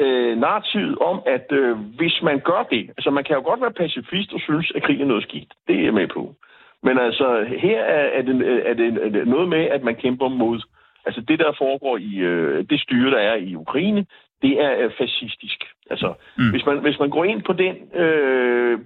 øh, 0.00 0.38
narrativet 0.38 0.98
om, 0.98 1.22
at 1.26 1.46
øh, 1.52 1.76
hvis 1.98 2.16
man 2.22 2.40
gør 2.50 2.62
det, 2.70 2.82
altså 2.96 3.10
man 3.10 3.24
kan 3.24 3.36
jo 3.36 3.42
godt 3.42 3.60
være 3.60 3.78
pacifist 3.82 4.32
og 4.32 4.40
synes, 4.40 4.72
at 4.74 4.82
krig 4.82 5.00
er 5.00 5.06
noget 5.12 5.22
skidt. 5.22 5.50
Det 5.68 5.76
er 5.80 5.84
jeg 5.84 5.94
med 5.94 6.08
på. 6.08 6.34
Men 6.82 6.98
altså, 6.98 7.44
her 7.58 7.80
er, 7.80 8.18
er, 8.18 8.22
det, 8.22 8.66
er, 8.68 8.74
det, 8.74 9.06
er 9.06 9.08
det 9.08 9.28
noget 9.28 9.48
med, 9.48 9.58
at 9.58 9.82
man 9.82 9.96
kæmper 9.96 10.28
mod... 10.28 10.60
Altså 11.06 11.20
det, 11.20 11.38
der 11.38 11.52
foregår 11.58 11.96
i 11.96 12.14
øh, 12.16 12.64
det 12.70 12.80
styre, 12.80 13.10
der 13.10 13.18
er 13.18 13.34
i 13.34 13.54
Ukraine, 13.54 14.06
det 14.42 14.60
er 14.64 14.84
øh, 14.84 14.90
fascistisk. 14.98 15.64
Altså, 15.90 16.14
mm. 16.38 16.50
hvis, 16.50 16.66
man, 16.66 16.78
hvis 16.78 16.98
man 16.98 17.10
går 17.10 17.24
ind 17.24 17.42
på 17.42 17.52
den, 17.52 17.74
øh, 17.94 18.78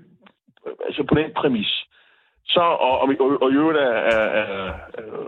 altså 0.87 1.03
på 1.03 1.15
den 1.15 1.31
præmis, 1.37 1.85
så, 2.45 2.61
og, 2.61 3.01
og, 3.01 3.09
og, 3.21 3.43
og, 3.43 3.53
er, 3.53 3.93
er, 4.15 4.25
er, 4.41 4.73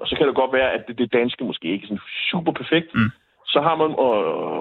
og 0.01 0.09
så 0.09 0.17
kan 0.17 0.27
det 0.27 0.35
godt 0.35 0.53
være, 0.53 0.73
at 0.73 0.85
det, 0.89 0.99
det 0.99 1.13
danske 1.13 1.45
måske 1.45 1.69
ikke 1.69 1.85
er 1.85 1.89
sådan 1.89 2.01
super 2.31 2.53
perfekt, 2.53 2.95
mm 2.95 3.11
så 3.53 3.61
har 3.61 3.77
man, 3.77 3.91
og, 4.07 4.15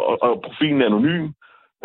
og, 0.10 0.18
og 0.22 0.42
profilen 0.42 0.82
er 0.82 0.86
anonym, 0.86 1.24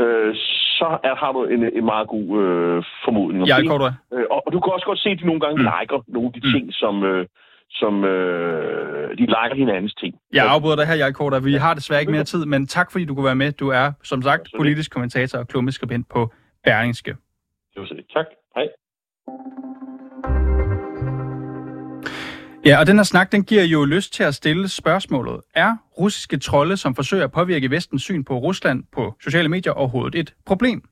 øh, 0.00 0.36
så 0.78 0.88
er, 1.08 1.14
har 1.22 1.32
du 1.32 1.40
en, 1.44 1.62
en 1.78 1.84
meget 1.92 2.08
god 2.14 2.28
øh, 2.42 2.84
formodning. 3.04 3.46
Ja, 3.46 3.56
det. 3.56 3.94
Øh, 4.14 4.24
og, 4.30 4.40
og 4.46 4.52
du 4.52 4.58
kan 4.60 4.72
også 4.72 4.86
godt 4.86 5.00
se, 5.04 5.08
at 5.14 5.18
de 5.20 5.26
nogle 5.26 5.40
gange 5.44 5.56
mm. 5.62 5.68
liker 5.72 5.98
nogle 6.06 6.26
af 6.28 6.32
de 6.32 6.42
mm. 6.44 6.52
ting, 6.52 6.64
som... 6.82 6.94
Øh, 7.04 7.26
som 7.74 8.04
øh, 8.04 9.10
de 9.10 9.26
liker 9.36 9.54
hinandens 9.54 9.94
ting. 9.94 10.14
Jeg 10.32 10.46
afbryder 10.46 10.76
dig 10.76 10.86
her, 10.86 10.94
Jarl 10.94 11.12
Korter. 11.12 11.40
Vi 11.40 11.54
har 11.54 11.74
desværre 11.74 12.00
ikke 12.00 12.12
mere 12.12 12.24
tid, 12.24 12.46
men 12.46 12.66
tak 12.66 12.92
fordi 12.92 13.04
du 13.04 13.14
kunne 13.14 13.24
være 13.24 13.34
med. 13.34 13.52
Du 13.52 13.68
er, 13.68 13.92
som 14.02 14.22
sagt, 14.22 14.48
politisk 14.56 14.90
kommentator 14.90 15.38
og 15.38 15.48
klummeskribent 15.48 16.08
på 16.08 16.32
Berlingske. 16.64 17.10
Det 17.74 17.80
var 17.80 17.86
så 17.86 18.02
Tak. 18.14 18.26
Hej. 18.54 18.68
Ja, 22.64 22.78
og 22.78 22.86
den 22.86 22.96
her 22.96 23.02
snak, 23.02 23.32
den 23.32 23.44
giver 23.44 23.62
jo 23.62 23.84
lyst 23.84 24.12
til 24.12 24.22
at 24.22 24.34
stille 24.34 24.68
spørgsmålet. 24.68 25.40
Er 25.54 25.76
russiske 25.98 26.36
trolde, 26.38 26.76
som 26.76 26.94
forsøger 26.94 27.24
at 27.24 27.32
påvirke 27.32 27.70
vestens 27.70 28.02
syn 28.02 28.24
på 28.24 28.38
Rusland 28.38 28.84
på 28.92 29.14
sociale 29.24 29.48
medier 29.48 29.72
overhovedet 29.72 30.20
et 30.20 30.34
problem? 30.46 30.82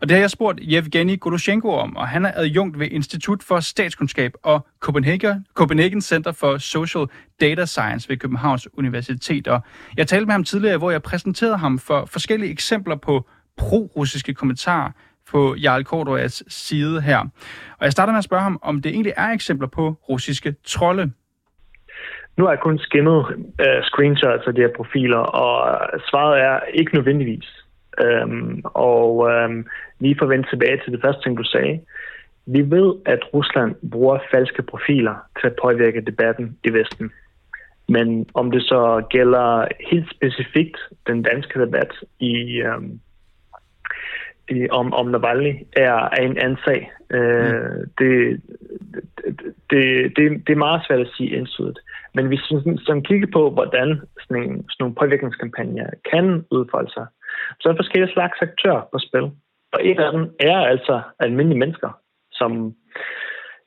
Og 0.00 0.08
det 0.08 0.16
har 0.16 0.20
jeg 0.20 0.30
spurgt 0.30 0.60
Yevgeny 0.62 1.20
Goloshenko 1.20 1.70
om, 1.70 1.96
og 1.96 2.08
han 2.08 2.24
er 2.24 2.32
adjunkt 2.34 2.78
ved 2.78 2.88
Institut 2.90 3.42
for 3.42 3.60
Statskundskab 3.60 4.32
og 4.42 4.66
Copenhagen, 4.80 5.46
Copenhagen 5.54 6.00
Center 6.00 6.32
for 6.32 6.58
Social 6.58 7.06
Data 7.40 7.66
Science 7.66 8.08
ved 8.08 8.16
Københavns 8.16 8.68
Universitet. 8.78 9.48
Og 9.48 9.60
jeg 9.96 10.08
talte 10.08 10.26
med 10.26 10.32
ham 10.32 10.44
tidligere, 10.44 10.78
hvor 10.78 10.90
jeg 10.90 11.02
præsenterede 11.02 11.56
ham 11.56 11.78
for 11.78 12.04
forskellige 12.12 12.52
eksempler 12.52 12.96
på 12.96 13.28
pro-russiske 13.56 14.34
kommentarer 14.34 14.90
på 15.30 15.54
Jarl 15.54 15.84
Kordoas 15.84 16.42
side 16.48 17.00
her. 17.00 17.18
Og 17.78 17.84
jeg 17.84 17.92
starter 17.92 18.12
med 18.12 18.18
at 18.18 18.24
spørge 18.24 18.42
ham, 18.42 18.58
om 18.62 18.82
det 18.82 18.92
egentlig 18.92 19.12
er 19.16 19.28
eksempler 19.28 19.68
på 19.68 19.96
russiske 20.08 20.54
trolde. 20.64 21.12
Nu 22.36 22.44
har 22.44 22.52
jeg 22.52 22.60
kun 22.60 22.78
skinnet 22.78 23.18
uh, 23.64 23.82
screenshots 23.82 24.46
af 24.46 24.54
de 24.54 24.60
her 24.60 24.72
profiler, 24.76 25.18
og 25.18 25.80
svaret 26.10 26.40
er 26.40 26.60
ikke 26.74 26.94
nødvendigvis. 26.94 27.64
Um, 28.24 28.62
og 28.64 29.16
um, 29.16 29.66
lige 29.98 30.16
for 30.18 30.24
at 30.24 30.30
vende 30.30 30.48
tilbage 30.48 30.80
til 30.84 30.92
det 30.92 31.00
første 31.04 31.22
ting, 31.22 31.38
du 31.38 31.44
sagde. 31.44 31.80
Vi 32.46 32.70
ved, 32.70 32.94
at 33.06 33.34
Rusland 33.34 33.74
bruger 33.90 34.18
falske 34.30 34.62
profiler 34.62 35.14
til 35.40 35.46
at 35.46 35.56
påvirke 35.62 36.00
debatten 36.00 36.58
i 36.64 36.72
Vesten. 36.72 37.10
Men 37.88 38.26
om 38.34 38.50
det 38.50 38.62
så 38.62 39.02
gælder 39.10 39.66
helt 39.90 40.10
specifikt 40.10 40.76
den 41.06 41.22
danske 41.22 41.60
debat 41.60 41.92
i, 42.20 42.62
um, 42.62 43.00
i 44.48 44.68
om, 44.70 44.92
om 44.92 45.06
Navalny, 45.06 45.54
er, 45.72 45.92
er 45.92 46.22
en 46.22 46.38
anden 46.38 46.58
sag. 46.64 46.92
Uh, 47.14 47.20
mm. 47.20 47.90
det, 47.98 48.40
det, 49.70 50.12
det, 50.16 50.46
det 50.46 50.52
er 50.52 50.64
meget 50.66 50.82
svært 50.86 51.00
at 51.00 51.10
sige 51.16 51.36
entydigt. 51.36 51.78
Men 52.14 52.26
hvis 52.26 52.44
vi 52.50 52.56
sådan 52.86 53.02
kigger 53.02 53.28
på, 53.32 53.50
hvordan 53.50 54.00
sådan, 54.20 54.42
en, 54.42 54.50
sådan 54.50 54.80
nogle 54.80 54.94
påvirkningskampagner 54.94 55.86
kan 56.10 56.44
udfolde 56.50 56.92
sig, 56.92 57.06
så 57.60 57.68
er 57.68 57.72
der 57.72 57.82
forskellige 57.82 58.12
slags 58.12 58.38
aktører 58.42 58.82
på 58.92 58.98
spil. 58.98 59.26
Og 59.72 59.80
et 59.82 59.98
af 59.98 60.12
dem 60.12 60.24
er 60.40 60.58
altså 60.72 61.00
almindelige 61.20 61.58
mennesker, 61.58 61.90
som 62.32 62.74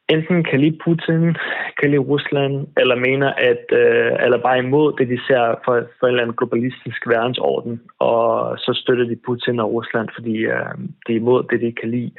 enten 0.10 0.44
kan 0.44 0.60
lide 0.60 0.80
Putin, 0.84 1.36
kan 1.80 1.90
lide 1.92 2.08
Rusland, 2.12 2.68
eller 2.78 2.96
mener, 2.96 3.30
at 3.50 3.66
øh, 3.72 4.12
eller 4.26 4.40
bare 4.42 4.60
imod 4.60 4.94
det, 4.98 5.08
de 5.10 5.20
ser 5.28 5.44
for, 5.66 5.74
for 6.00 6.08
en 6.08 6.12
eller 6.12 6.24
anden 6.24 6.40
globalistisk 6.40 7.08
verdensorden, 7.08 7.82
og 8.00 8.24
så 8.60 8.72
støtter 8.82 9.06
de 9.06 9.18
Putin 9.26 9.60
og 9.60 9.74
Rusland, 9.74 10.10
fordi 10.16 10.36
øh, 10.56 10.74
de 11.08 11.12
er 11.14 11.22
imod 11.24 11.44
det, 11.44 11.62
de 11.62 11.72
kan 11.82 11.90
lide. 11.90 12.12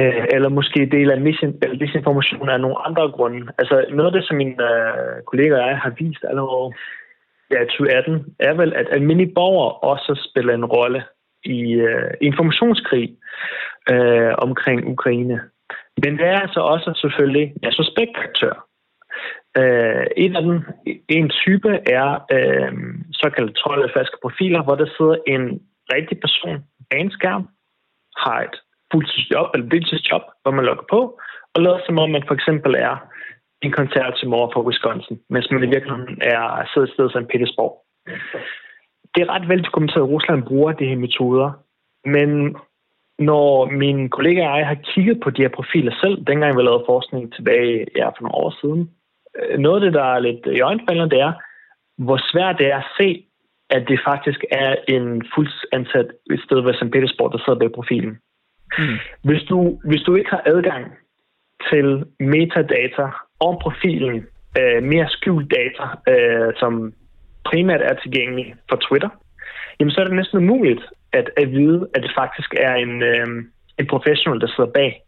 Øh, 0.00 0.24
eller 0.34 0.48
måske 0.48 0.88
del 0.96 1.10
af 1.10 1.20
misinformation 1.80 2.48
af 2.48 2.60
nogle 2.60 2.78
andre 2.86 3.10
grunde. 3.10 3.52
Altså 3.58 3.86
noget 3.90 4.06
af 4.06 4.12
det, 4.12 4.24
som 4.26 4.36
mine 4.36 4.56
øh, 4.70 5.22
kolleger 5.26 5.62
og 5.62 5.68
jeg 5.68 5.78
har 5.78 5.90
vist 5.90 6.24
allerede 6.30 6.74
ja, 7.50 7.60
2018, 7.64 8.34
er 8.40 8.54
vel, 8.54 8.72
at 8.74 8.86
almindelige 8.90 9.34
borgere 9.34 9.72
også 9.72 10.28
spiller 10.30 10.54
en 10.54 10.64
rolle 10.64 11.04
i 11.44 11.72
øh, 11.72 12.10
informationskrig 12.20 13.16
øh, 13.92 14.32
omkring 14.38 14.88
Ukraine. 14.88 15.40
Men 16.02 16.18
det 16.18 16.26
er 16.26 16.40
altså 16.40 16.60
også 16.60 16.92
selvfølgelig 17.02 17.54
ja, 17.62 17.70
suspektaktør. 17.70 18.54
Øh, 19.58 20.06
en 20.16 20.36
af 20.36 20.42
dem, 20.42 20.62
en 21.08 21.28
type 21.28 21.70
er 21.86 22.08
øh, 22.36 22.72
såkaldte 23.12 23.54
trolde 23.54 23.92
falske 23.96 24.16
profiler, 24.22 24.62
hvor 24.62 24.74
der 24.74 24.86
sidder 24.96 25.16
en 25.26 25.60
rigtig 25.94 26.20
person 26.20 26.64
bag 26.90 27.00
en 27.00 27.10
skærm, 27.10 27.48
har 28.16 28.40
et 28.42 28.56
fuldtidsjob 28.94 29.48
eller 29.54 29.68
deltidsjob, 29.68 30.24
hvor 30.42 30.52
man 30.56 30.64
logger 30.64 30.86
på, 30.94 31.00
og 31.54 31.62
lader 31.62 31.80
som 31.86 31.98
om 31.98 32.10
man 32.10 32.24
for 32.28 32.34
eksempel 32.34 32.74
er 32.88 32.96
en 33.62 33.72
konservativ 33.72 34.28
mor 34.28 34.50
fra 34.52 34.66
Wisconsin, 34.68 35.20
mens 35.30 35.50
man 35.50 35.64
i 35.64 35.72
virkeligheden 35.74 36.18
er 36.20 36.68
siddet 36.70 36.88
et 36.88 36.94
sted 36.94 37.10
som 37.10 37.26
Petersborg. 37.32 37.72
Det 39.14 39.20
er 39.22 39.32
ret 39.34 39.48
veldokumenteret, 39.48 40.04
at 40.04 40.12
Rusland 40.14 40.42
bruger 40.42 40.72
de 40.72 40.90
her 40.90 40.96
metoder, 40.96 41.50
men 42.04 42.56
når 43.18 43.70
min 43.82 44.10
kollega 44.10 44.48
og 44.48 44.58
jeg 44.58 44.66
har 44.66 44.84
kigget 44.90 45.20
på 45.20 45.30
de 45.30 45.42
her 45.42 45.48
profiler 45.48 45.94
selv, 46.02 46.16
dengang 46.26 46.56
vi 46.56 46.62
lavede 46.62 46.88
forskning 46.88 47.34
tilbage 47.34 47.86
ja, 47.96 48.08
for 48.08 48.22
nogle 48.22 48.40
år 48.44 48.52
siden, 48.60 48.90
øh, 49.38 49.58
noget 49.58 49.76
af 49.76 49.84
det, 49.84 49.92
der 49.98 50.04
er 50.14 50.18
lidt 50.18 50.46
i 50.46 50.60
øjenfaldende, 50.60 51.10
det 51.10 51.20
er, 51.20 51.32
hvor 51.98 52.18
svært 52.30 52.58
det 52.58 52.66
er 52.66 52.76
at 52.76 52.90
se, 52.98 53.26
at 53.70 53.82
det 53.88 54.00
faktisk 54.04 54.40
er 54.50 54.76
en 54.88 55.06
fuldsansat 55.34 56.08
et 56.30 56.40
sted 56.46 56.60
ved 56.60 56.74
St. 56.74 56.92
Petersborg, 56.92 57.32
der 57.32 57.38
sidder 57.38 57.58
bag 57.58 57.72
profilen. 57.72 58.18
Mm. 58.78 58.96
Hvis, 59.22 59.42
du, 59.42 59.80
hvis 59.84 60.02
du 60.02 60.14
ikke 60.14 60.30
har 60.30 60.42
adgang 60.46 60.84
til 61.70 62.04
metadata 62.20 63.06
om 63.40 63.58
profilen, 63.62 64.26
øh, 64.58 64.82
mere 64.82 65.08
skjult 65.08 65.54
data, 65.58 65.84
øh, 66.12 66.52
som 66.56 66.92
primært 67.44 67.82
er 67.82 67.94
tilgængelig 67.94 68.54
for 68.68 68.76
Twitter, 68.76 69.08
jamen 69.80 69.92
så 69.92 70.00
er 70.00 70.04
det 70.04 70.16
næsten 70.16 70.38
umuligt 70.38 70.82
at, 71.12 71.30
at 71.36 71.50
vide, 71.50 71.88
at 71.94 72.02
det 72.02 72.12
faktisk 72.18 72.54
er 72.56 72.74
en, 72.74 73.02
øh, 73.02 73.26
en 73.78 73.86
professional, 73.86 74.40
der 74.40 74.46
sidder 74.46 74.70
bag. 74.70 75.00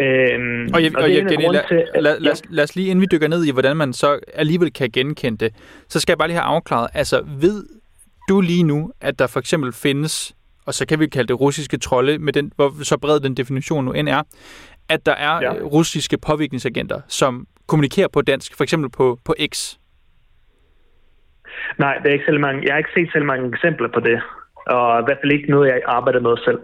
Øhm, 0.00 0.68
og, 0.74 0.82
jeg, 0.82 0.96
og, 0.96 1.02
og 1.02 1.10
jeg, 1.10 1.30
Jenny, 1.30 1.52
lad, 1.52 1.68
til, 1.68 1.84
at, 1.94 2.02
lad, 2.02 2.20
lad, 2.20 2.32
os, 2.32 2.42
lad 2.50 2.64
os 2.64 2.76
lige, 2.76 2.88
inden 2.88 3.00
vi 3.00 3.06
dykker 3.12 3.28
ned 3.28 3.44
i, 3.44 3.52
hvordan 3.52 3.76
man 3.76 3.92
så 3.92 4.20
alligevel 4.34 4.72
kan 4.72 4.90
genkende 4.90 5.38
det, 5.44 5.54
så 5.88 6.00
skal 6.00 6.12
jeg 6.12 6.18
bare 6.18 6.28
lige 6.28 6.38
have 6.38 6.54
afklaret, 6.54 6.88
altså 6.94 7.22
ved 7.40 7.66
du 8.28 8.40
lige 8.40 8.62
nu, 8.62 8.92
at 9.00 9.18
der 9.18 9.26
for 9.26 9.40
eksempel 9.40 9.72
findes, 9.72 10.34
og 10.66 10.74
så 10.74 10.86
kan 10.86 11.00
vi 11.00 11.06
kalde 11.06 11.28
det 11.28 11.40
russiske 11.40 11.78
trolde, 11.78 12.18
med 12.18 12.32
den, 12.32 12.52
hvor 12.56 12.84
så 12.84 12.98
bred 12.98 13.20
den 13.20 13.34
definition 13.34 13.84
nu 13.84 13.92
end 13.92 14.08
er, 14.08 14.22
at 14.88 15.06
der 15.06 15.12
er 15.12 15.40
ja. 15.42 15.52
russiske 15.52 16.18
påvirkningsagenter, 16.18 17.00
som 17.08 17.46
kommunikerer 17.66 18.08
på 18.08 18.22
dansk, 18.22 18.56
for 18.56 18.62
eksempel 18.62 18.90
på, 18.90 19.18
på 19.24 19.34
X? 19.54 19.74
Nej, 21.78 21.98
det 21.98 22.08
er 22.08 22.12
ikke 22.12 22.38
mange, 22.38 22.62
jeg 22.66 22.72
har 22.72 22.78
ikke 22.78 22.90
set 22.94 23.08
selv 23.12 23.24
mange 23.24 23.48
eksempler 23.48 23.88
på 23.94 24.00
det 24.00 24.20
og 24.66 25.00
i 25.00 25.04
hvert 25.04 25.18
fald 25.22 25.32
ikke 25.32 25.50
noget, 25.50 25.68
jeg 25.68 25.80
arbejder 25.86 26.20
med 26.20 26.36
selv. 26.44 26.60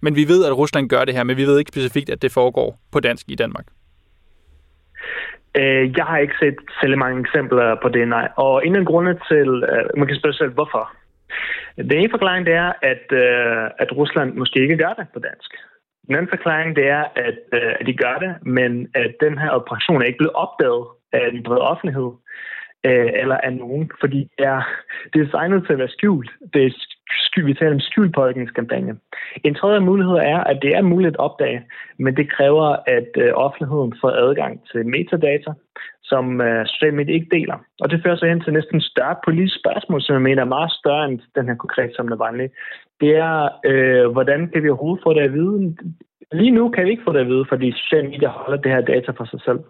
Men 0.00 0.16
vi 0.16 0.24
ved, 0.28 0.46
at 0.46 0.58
Rusland 0.58 0.88
gør 0.88 1.04
det 1.04 1.14
her, 1.14 1.24
men 1.24 1.36
vi 1.36 1.44
ved 1.44 1.58
ikke 1.58 1.68
specifikt, 1.68 2.10
at 2.10 2.22
det 2.22 2.32
foregår 2.32 2.78
på 2.92 3.00
dansk 3.00 3.26
i 3.28 3.34
Danmark. 3.34 3.66
Øh, 5.56 5.92
jeg 5.98 6.04
har 6.04 6.18
ikke 6.18 6.34
set 6.40 6.56
særlig 6.80 6.98
mange 6.98 7.20
eksempler 7.20 7.76
på 7.82 7.88
det, 7.88 8.08
nej. 8.08 8.28
Og 8.36 8.66
en 8.66 8.76
af 8.76 8.86
grundene 8.86 9.18
til, 9.28 9.48
øh, 9.72 9.98
man 9.98 10.06
kan 10.06 10.16
spørge 10.16 10.32
sig 10.32 10.38
selv, 10.38 10.52
hvorfor. 10.52 10.92
Den 11.76 11.92
ene 11.92 12.10
forklaring 12.10 12.46
det 12.46 12.54
er, 12.54 12.72
at, 12.82 13.06
øh, 13.12 13.70
at 13.78 13.96
Rusland 13.96 14.34
måske 14.34 14.60
ikke 14.60 14.76
gør 14.76 14.92
det 14.98 15.06
på 15.14 15.18
dansk. 15.18 15.50
Den 16.06 16.14
anden 16.14 16.28
forklaring 16.28 16.76
det 16.76 16.86
er, 16.88 17.04
at, 17.16 17.38
øh, 17.52 17.72
at 17.80 17.86
de 17.86 17.96
gør 17.96 18.16
det, 18.18 18.32
men 18.46 18.88
at 18.94 19.14
den 19.20 19.38
her 19.38 19.50
operation 19.50 20.02
er 20.02 20.06
ikke 20.06 20.18
blevet 20.18 20.34
opdaget 20.34 20.86
af 21.12 21.32
den 21.32 21.42
brede 21.42 21.60
offentlighed 21.60 22.10
øh, 22.84 23.10
eller 23.22 23.36
af 23.36 23.52
nogen, 23.52 23.90
fordi 24.00 24.20
det 24.38 24.46
er, 24.46 24.62
det 25.12 25.26
designet 25.26 25.64
til 25.64 25.72
at 25.72 25.78
være 25.78 25.96
skjult. 25.96 26.30
Det 26.54 26.66
er 26.66 26.70
sky, 27.28 27.40
vi 27.44 27.54
taler 27.54 27.74
om 27.74 27.80
skjult 27.80 28.14
påvirkningskampagne. 28.14 28.96
En 29.44 29.54
tredje 29.54 29.80
mulighed 29.80 30.14
er, 30.14 30.38
at 30.50 30.58
det 30.62 30.76
er 30.76 30.82
muligt 30.82 31.14
at 31.14 31.16
opdage, 31.26 31.62
men 31.98 32.16
det 32.16 32.32
kræver, 32.32 32.76
at 32.86 33.10
øh, 33.16 33.32
offentligheden 33.34 33.94
får 34.00 34.10
adgang 34.10 34.60
til 34.70 34.86
metadata, 34.86 35.52
som 36.02 36.40
øh, 36.40 36.66
sociale 36.66 36.96
medier 36.96 37.14
ikke 37.14 37.36
deler. 37.36 37.58
Og 37.80 37.90
det 37.90 38.02
fører 38.02 38.16
så 38.16 38.26
hen 38.26 38.40
til 38.40 38.52
næsten 38.52 38.80
større 38.80 39.16
politisk 39.24 39.56
spørgsmål, 39.60 40.02
som 40.02 40.14
jeg 40.14 40.22
mener 40.22 40.42
er 40.42 40.54
meget 40.56 40.72
større 40.72 41.04
end 41.08 41.20
den 41.34 41.48
her 41.48 41.54
konkret 41.54 41.90
som 41.96 42.06
Navalny. 42.06 42.48
Det 43.00 43.16
er, 43.16 43.48
øh, 43.70 44.06
hvordan 44.10 44.48
kan 44.52 44.62
vi 44.62 44.68
overhovedet 44.68 45.04
få 45.04 45.12
det 45.14 45.20
at 45.20 45.32
vide? 45.32 45.76
Lige 46.32 46.50
nu 46.50 46.68
kan 46.68 46.84
vi 46.84 46.90
ikke 46.90 47.06
få 47.06 47.12
det 47.12 47.20
at 47.20 47.26
vide, 47.26 47.44
fordi 47.48 47.72
sociale 47.72 48.08
medier 48.08 48.28
holder 48.28 48.60
det 48.62 48.72
her 48.72 48.80
data 48.80 49.10
for 49.12 49.24
sig 49.24 49.40
selv. 49.40 49.60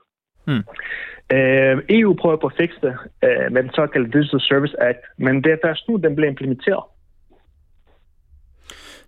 Hmm. 0.47 0.65
Øh, 1.33 1.79
EU 1.89 2.15
prøver 2.21 2.37
på 2.37 2.47
at 2.47 2.53
fikse 2.61 2.79
det 2.83 2.95
øh, 3.25 3.53
med 3.53 3.63
den 3.63 3.71
såkaldte 3.75 4.19
Digital 4.19 4.41
Service 4.41 4.83
Act, 4.83 4.99
men 5.17 5.45
det 5.45 5.53
er 5.53 5.57
først 5.65 5.89
nu, 5.89 5.97
den 5.97 6.15
bliver 6.15 6.31
implementeret. 6.31 6.85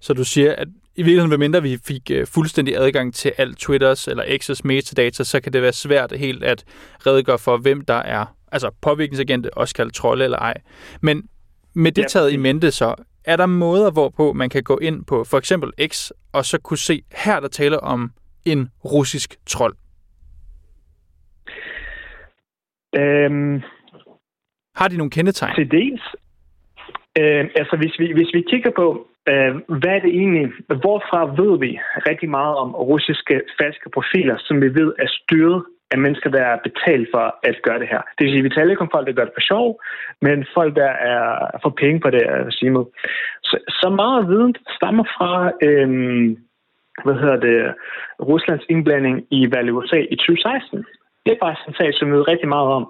Så 0.01 0.15
du 0.15 0.25
siger, 0.25 0.55
at 0.55 0.69
i 0.97 1.03
virkeligheden, 1.03 1.41
mindre 1.41 1.63
vi 1.63 1.79
fik 1.87 2.11
uh, 2.11 2.27
fuldstændig 2.27 2.77
adgang 2.77 3.15
til 3.15 3.33
alt 3.39 3.59
Twitters 3.59 4.09
eller 4.09 4.25
X's 4.25 4.61
metadata, 4.65 5.25
så 5.25 5.41
kan 5.41 5.53
det 5.53 5.63
være 5.63 5.73
svært 5.73 6.13
helt 6.13 6.45
at 6.45 6.65
redegøre 7.07 7.39
for, 7.39 7.57
hvem 7.57 7.85
der 7.85 7.95
er 7.95 8.27
altså 8.53 8.71
påvirkningsagente, 8.81 9.55
også 9.59 9.75
kaldt 9.75 9.95
trolde 9.95 10.25
eller 10.25 10.39
ej. 10.39 10.55
Men 11.01 11.29
med 11.75 11.93
det 11.93 12.09
taget 12.09 12.33
i 12.33 12.37
mente 12.37 12.71
så, 12.71 12.95
er 13.25 13.37
der 13.37 13.47
måder, 13.47 13.91
hvorpå 13.91 14.33
man 14.33 14.51
kan 14.51 14.63
gå 14.63 14.79
ind 14.79 15.05
på 15.05 15.25
for 15.25 15.39
eksempel 15.39 15.73
X, 15.87 16.11
og 16.33 16.45
så 16.45 16.59
kunne 16.59 16.79
se, 16.79 17.03
her 17.13 17.41
der 17.41 17.49
taler 17.49 17.79
om 17.79 18.13
en 18.45 18.69
russisk 18.85 19.37
trold? 19.47 19.77
Øhm, 23.01 23.63
Har 24.77 24.89
de 24.89 24.97
nogle 24.97 25.11
kendetegn? 25.11 25.55
Til 25.55 25.71
dels. 25.71 26.03
Øh, 27.19 27.45
altså, 27.61 27.77
hvis 27.77 27.95
vi, 27.99 28.07
hvis 28.13 28.35
vi 28.35 28.41
kigger 28.51 28.71
på, 28.71 28.87
øh, 29.31 29.53
hvad 29.81 29.93
er 29.97 30.03
det 30.05 30.13
egentlig, 30.21 30.47
hvorfra 30.83 31.21
ved 31.41 31.59
vi 31.65 31.79
rigtig 32.09 32.31
meget 32.31 32.57
om 32.57 32.75
russiske 32.75 33.41
falske 33.61 33.91
profiler, 33.97 34.37
som 34.39 34.61
vi 34.63 34.69
ved 34.75 34.93
er 34.99 35.09
styret 35.21 35.65
af 35.91 35.99
mennesker, 35.99 36.31
der 36.31 36.43
er 36.53 36.59
betalt 36.69 37.09
for 37.15 37.25
at 37.43 37.57
gøre 37.63 37.79
det 37.79 37.89
her. 37.89 38.03
Det 38.15 38.25
vil 38.25 38.33
sige, 38.33 38.43
vi 38.43 38.55
taler 38.57 38.71
ikke 38.71 38.87
om 38.87 38.95
folk, 38.95 39.07
der 39.07 39.13
gør 39.19 39.25
det 39.25 39.37
for 39.37 39.49
sjov, 39.53 39.81
men 40.23 40.47
folk, 40.55 40.77
der 40.77 40.93
er 41.13 41.23
for 41.63 41.73
penge 41.83 42.01
på 42.01 42.11
det 42.11 42.25
regimet. 42.51 42.85
Så, 43.49 43.57
så 43.81 43.89
meget 44.01 44.29
viden 44.29 44.55
stammer 44.77 45.05
fra 45.17 45.33
øh, 45.67 45.89
hvad 47.05 47.15
hedder 47.23 47.41
det, 47.49 47.75
Ruslands 48.31 48.65
indblanding 48.69 49.27
i 49.31 49.41
valget 49.55 49.73
USA 49.73 49.99
i 50.15 50.17
2016. 50.17 50.85
Det 51.25 51.33
er 51.33 51.43
faktisk 51.45 51.69
en 51.69 51.75
sag, 51.75 51.95
som 51.95 52.09
vi 52.09 52.17
ved 52.17 52.29
rigtig 52.29 52.49
meget 52.49 52.69
om. 52.79 52.85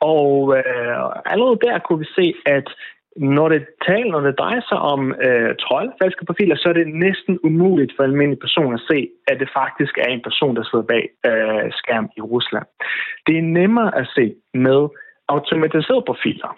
Og 0.00 0.56
øh, 0.58 0.96
allerede 1.32 1.58
der 1.66 1.78
kunne 1.78 1.98
vi 1.98 2.08
se, 2.18 2.34
at 2.46 2.68
når 3.16 3.48
det 3.48 3.66
taler, 3.88 4.10
når 4.10 4.20
det 4.20 4.38
drejer 4.38 4.60
sig 4.68 4.78
om 4.78 5.14
øh, 5.26 5.54
trold, 5.60 5.92
falske 6.02 6.24
profiler, 6.24 6.56
så 6.56 6.68
er 6.68 6.72
det 6.72 6.94
næsten 6.94 7.38
umuligt 7.44 7.92
for 7.96 8.02
almindelige 8.02 8.40
personer 8.40 8.74
at 8.74 8.86
se, 8.90 9.08
at 9.26 9.40
det 9.40 9.50
faktisk 9.60 9.98
er 9.98 10.08
en 10.08 10.22
person, 10.22 10.56
der 10.56 10.64
sidder 10.64 10.84
bag 10.84 11.04
øh, 11.26 11.72
skærm 11.72 12.08
i 12.16 12.20
Rusland. 12.20 12.66
Det 13.26 13.38
er 13.38 13.42
nemmere 13.42 13.98
at 13.98 14.06
se 14.16 14.34
med 14.54 14.88
automatiserede 15.28 16.04
profiler. 16.06 16.56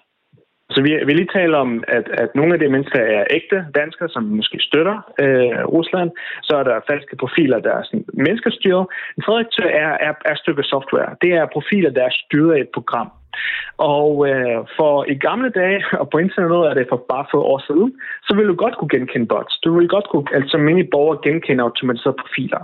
Så 0.70 0.82
vi, 0.82 0.90
vi 1.06 1.12
lige 1.12 1.34
taler 1.38 1.58
om, 1.58 1.84
at, 1.88 2.06
at 2.22 2.30
nogle 2.34 2.54
af 2.54 2.60
de 2.60 2.68
mennesker 2.68 3.00
er 3.00 3.24
ægte 3.30 3.66
danskere, 3.74 4.08
som 4.08 4.22
måske 4.22 4.58
støtter 4.60 4.96
øh, 5.22 5.64
Rusland. 5.76 6.10
Så 6.42 6.56
er 6.56 6.62
der 6.62 6.86
falske 6.90 7.16
profiler, 7.16 7.58
der 7.58 7.72
er 7.72 7.82
sådan 7.82 8.04
menneskestyret. 8.12 8.86
En 9.16 9.22
tredje 9.22 9.44
er, 9.86 9.92
er, 10.08 10.12
er 10.24 10.34
stykke 10.34 10.62
software. 10.62 11.16
Det 11.22 11.32
er 11.32 11.52
profiler, 11.52 11.90
der 11.90 12.04
er 12.04 12.14
styret 12.24 12.54
af 12.56 12.60
et 12.60 12.68
program. 12.74 13.10
Og 13.76 14.28
øh, 14.28 14.58
for 14.76 15.04
i 15.08 15.14
gamle 15.14 15.50
dage, 15.50 15.84
og 16.00 16.10
på 16.10 16.18
internettet 16.18 16.70
er 16.70 16.74
det 16.74 16.86
for 16.88 17.04
bare 17.08 17.26
få 17.30 17.42
år 17.42 17.62
siden, 17.68 17.90
så 18.26 18.34
ville 18.34 18.48
du 18.52 18.56
godt 18.56 18.76
kunne 18.76 18.94
genkende 18.96 19.26
bots. 19.26 19.58
Du 19.64 19.74
ville 19.74 19.88
godt 19.88 20.08
kunne, 20.10 20.26
altså 20.34 20.58
mini 20.58 20.82
borger 20.82 21.16
genkende 21.26 21.62
automatiserede 21.62 22.16
profiler. 22.22 22.62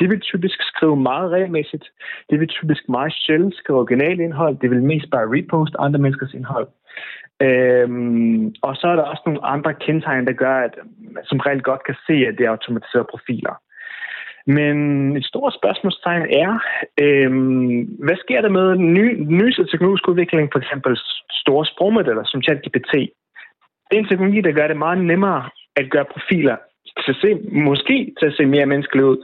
De 0.00 0.08
vil 0.08 0.20
typisk 0.20 0.58
skrive 0.62 0.96
meget 0.96 1.30
regelmæssigt. 1.30 1.86
De 2.30 2.38
vil 2.38 2.48
typisk 2.48 2.88
meget 2.88 3.12
sjældent 3.12 3.54
skrive 3.56 3.78
original 3.78 4.20
indhold. 4.20 4.56
Det 4.56 4.70
vil 4.70 4.82
mest 4.82 5.10
bare 5.10 5.30
repost 5.36 5.74
andre 5.78 6.00
menneskers 6.00 6.34
indhold. 6.34 6.68
Øhm, 7.42 8.54
og 8.62 8.76
så 8.76 8.86
er 8.88 8.96
der 8.96 9.02
også 9.02 9.22
nogle 9.26 9.46
andre 9.46 9.74
kendetegn, 9.74 10.26
der 10.26 10.32
gør, 10.32 10.56
at 10.66 10.74
man 11.14 11.24
som 11.24 11.38
regel 11.38 11.62
godt 11.62 11.84
kan 11.84 11.96
se, 12.06 12.12
at 12.12 12.34
det 12.38 12.46
er 12.46 12.50
automatiserede 12.50 13.08
profiler. 13.10 13.54
Men 14.46 14.76
et 15.16 15.24
stort 15.24 15.54
spørgsmålstegn 15.60 16.26
er, 16.44 16.58
øhm, 17.00 17.78
hvad 18.04 18.16
sker 18.24 18.40
der 18.40 18.48
med 18.48 18.76
ny, 18.76 19.06
nyeste 19.40 19.66
teknologisk 19.66 20.08
udvikling, 20.08 20.48
for 20.52 20.58
eksempel 20.58 20.98
store 21.30 21.66
sprogmodeller 21.66 22.24
som 22.24 22.42
ChatGPT? 22.42 22.92
Det 23.86 23.94
er 23.94 23.98
en 23.98 24.08
teknologi, 24.08 24.40
der 24.40 24.52
gør 24.52 24.66
det 24.66 24.76
meget 24.76 24.98
nemmere 24.98 25.48
at 25.76 25.90
gøre 25.90 26.04
profiler 26.04 26.56
til 27.04 27.10
at 27.14 27.20
se, 27.22 27.30
måske 27.52 28.14
til 28.18 28.26
at 28.26 28.36
se 28.36 28.46
mere 28.46 28.66
menneskelige 28.66 29.06
ud. 29.06 29.18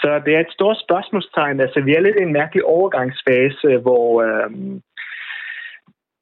Så 0.00 0.22
det 0.26 0.34
er 0.34 0.40
et 0.40 0.56
stort 0.58 0.78
spørgsmålstegn. 0.86 1.60
Altså, 1.60 1.80
vi 1.80 1.94
er 1.94 2.00
lidt 2.00 2.16
i 2.20 2.22
en 2.22 2.32
mærkelig 2.32 2.64
overgangsfase, 2.64 3.68
hvor 3.84 4.22
øhm, 4.22 4.80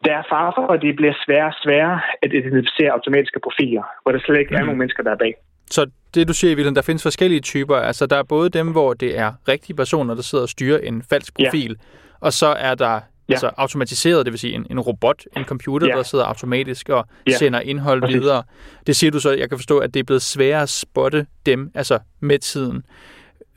der 0.05 0.15
er 0.21 0.23
far 0.31 0.53
for, 0.57 0.73
at 0.73 0.83
det 0.83 0.97
bliver 0.97 1.15
sværere 1.25 1.47
og 1.47 1.59
sværere 1.65 2.01
at 2.23 2.33
identificere 2.33 2.91
automatiske 2.91 3.41
profiler, 3.43 3.83
hvor 4.03 4.13
der 4.13 4.21
slet 4.21 4.39
ikke 4.39 4.55
er 4.55 4.61
mm. 4.61 4.67
nogen 4.67 4.79
mennesker, 4.79 5.03
der 5.03 5.11
er 5.11 5.17
bag. 5.17 5.35
Så 5.71 5.91
det 6.15 6.29
du 6.29 6.33
siger, 6.33 6.57
William, 6.57 6.75
der 6.75 6.83
findes 6.83 7.03
forskellige 7.03 7.41
typer. 7.41 7.77
Altså 7.77 8.07
der 8.07 8.17
er 8.17 8.23
både 8.23 8.49
dem, 8.51 8.73
hvor 8.73 8.95
det 8.95 9.19
er 9.19 9.33
rigtige 9.49 9.77
personer, 9.77 10.15
der 10.15 10.23
sidder 10.23 10.43
og 10.43 10.49
styrer 10.49 10.79
en 10.79 11.03
falsk 11.11 11.35
profil, 11.35 11.71
ja. 11.71 11.77
og 12.21 12.33
så 12.33 12.47
er 12.47 12.75
der 12.75 12.93
ja. 12.93 13.01
altså 13.29 13.51
automatiseret, 13.57 14.27
det 14.27 14.33
vil 14.33 14.39
sige 14.39 14.55
en, 14.55 14.67
en 14.71 14.81
robot, 14.81 15.25
en 15.37 15.45
computer, 15.45 15.87
ja. 15.87 15.97
der 15.97 16.03
sidder 16.03 16.25
automatisk 16.25 16.89
og 16.89 17.07
ja. 17.27 17.33
sender 17.33 17.61
indhold 17.61 18.01
Præcis. 18.01 18.21
videre. 18.21 18.43
Det 18.87 18.97
siger 18.97 19.11
du 19.11 19.21
så, 19.21 19.31
jeg 19.31 19.49
kan 19.49 19.59
forstå, 19.59 19.79
at 19.79 19.95
det 19.95 20.01
er 20.01 20.05
blevet 20.05 20.23
sværere 20.23 20.63
at 20.63 20.69
spotte 20.69 21.27
dem, 21.47 21.71
altså 21.75 21.99
med 22.21 22.39
tiden. 22.39 22.85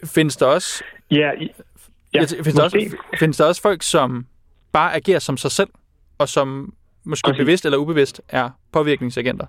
Findes 0.06 0.38
der 0.38 0.46
også... 0.46 0.84
Ja, 1.12 1.32
ja 2.14 2.20
findes, 2.20 2.56
der 2.56 2.64
også, 2.64 2.98
findes 3.20 3.38
der 3.38 3.46
også 3.46 3.62
folk, 3.62 3.84
som 3.84 4.26
bare 4.72 4.96
agerer 4.96 5.20
som 5.20 5.38
sig 5.38 5.52
selv, 5.52 5.70
og 6.20 6.28
som 6.28 6.74
måske 7.06 7.28
Præcis. 7.28 7.44
bevidst 7.44 7.66
eller 7.66 7.78
ubevidst 7.78 8.22
er 8.30 8.50
påvirkningsagenter? 8.74 9.48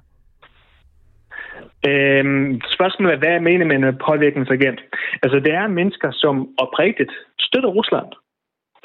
Øhm, 1.89 2.61
spørgsmålet 2.77 3.15
er, 3.15 3.19
hvad 3.19 3.33
jeg 3.37 3.43
mener 3.43 3.65
med 3.67 3.77
en 3.77 3.99
påvirkningsagent? 4.09 4.81
Altså, 5.23 5.39
det 5.45 5.53
er 5.55 5.67
mennesker, 5.67 6.11
som 6.13 6.49
oprigtigt 6.59 7.13
støtter 7.39 7.69
Rusland, 7.69 8.09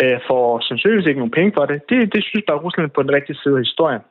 øh, 0.02 0.20
får 0.30 0.46
sandsynligvis 0.68 1.08
ikke 1.08 1.20
nogen 1.20 1.38
penge 1.40 1.52
for 1.58 1.66
det. 1.66 1.78
Det, 1.90 2.14
det 2.14 2.24
synes 2.24 2.46
bare 2.48 2.64
Rusland 2.66 2.90
på 2.90 3.04
den 3.04 3.16
rigtige 3.18 3.40
side 3.44 3.56
af 3.58 3.66
historien. 3.68 4.04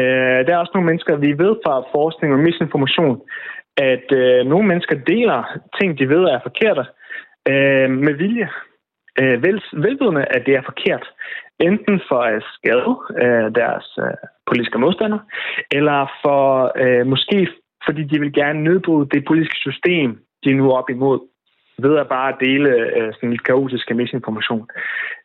Øh, 0.00 0.38
der 0.46 0.52
er 0.52 0.62
også 0.62 0.74
nogle 0.74 0.86
mennesker, 0.90 1.16
vi 1.16 1.30
ved 1.42 1.54
fra 1.64 1.74
forskning 1.96 2.30
og 2.32 2.40
misinformation, 2.46 3.20
at 3.76 4.06
øh, 4.20 4.46
nogle 4.46 4.68
mennesker 4.68 4.96
deler 5.12 5.40
ting, 5.78 5.98
de 5.98 6.08
ved 6.08 6.22
er 6.34 6.46
forkerte, 6.48 6.84
øh, 7.50 7.90
med 8.06 8.14
vilje. 8.22 8.48
Øh, 9.20 9.42
vel, 9.42 9.62
velvidende, 9.72 10.24
at 10.24 10.42
det 10.46 10.54
er 10.54 10.68
forkert. 10.70 11.04
Enten 11.60 12.00
for 12.08 12.20
at 12.20 12.42
skade 12.54 12.92
øh, 13.22 13.54
deres 13.54 13.98
øh, 13.98 14.16
politiske 14.46 14.78
modstandere, 14.78 15.20
eller 15.70 16.12
for 16.22 16.72
øh, 16.76 17.06
måske 17.06 17.48
fordi 17.84 18.02
de 18.02 18.20
vil 18.20 18.32
gerne 18.32 18.64
nedbryde 18.64 19.08
det 19.14 19.24
politiske 19.24 19.56
system, 19.56 20.18
de 20.44 20.50
er 20.50 20.54
nu 20.54 20.72
op 20.72 20.90
imod 20.90 21.18
ved 21.78 21.96
at 21.98 22.08
bare 22.08 22.36
dele 22.40 22.70
øh, 22.96 23.12
sådan 23.14 23.30
lidt 23.30 23.44
kaotisk 23.44 23.90
misinformation. 23.94 24.66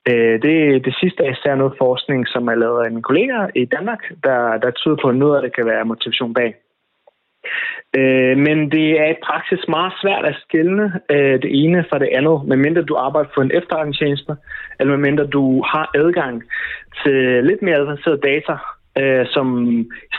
Øh, 0.10 0.42
det, 0.46 0.86
det 0.86 0.96
sidste 1.02 1.24
er 1.24 1.32
især 1.32 1.56
noget 1.56 1.74
forskning, 1.78 2.28
som 2.28 2.48
er 2.48 2.56
lavet 2.56 2.86
af 2.86 2.90
en 2.90 3.02
kollega 3.02 3.48
i 3.56 3.66
Danmark, 3.66 4.02
der, 4.24 4.58
der 4.58 4.72
tyder 4.72 4.98
på, 5.02 5.10
at 5.10 5.16
noget 5.16 5.36
af 5.36 5.42
det 5.42 5.56
kan 5.56 5.66
være 5.66 5.86
motivation 5.86 6.34
bag. 6.34 6.56
Øh, 8.00 8.38
men 8.38 8.58
det 8.72 8.88
er 9.04 9.10
i 9.12 9.24
praksis 9.28 9.62
meget 9.68 9.94
svært 10.02 10.26
at 10.26 10.36
skille 10.46 10.84
øh, 11.14 11.36
det 11.44 11.52
ene 11.64 11.86
fra 11.90 12.00
det 12.00 12.10
andet, 12.18 12.38
medmindre 12.48 12.82
du 12.82 12.96
arbejder 12.96 13.30
for 13.34 13.42
en 13.42 13.52
efterretningstjeneste, 13.60 14.34
eller 14.80 14.92
medmindre 14.98 15.28
du 15.28 15.64
har 15.72 15.92
adgang 15.96 16.44
til 17.04 17.44
lidt 17.50 17.62
mere 17.62 17.76
avanceret 17.76 18.24
data, 18.24 18.56
øh, 19.02 19.26
som 19.36 19.48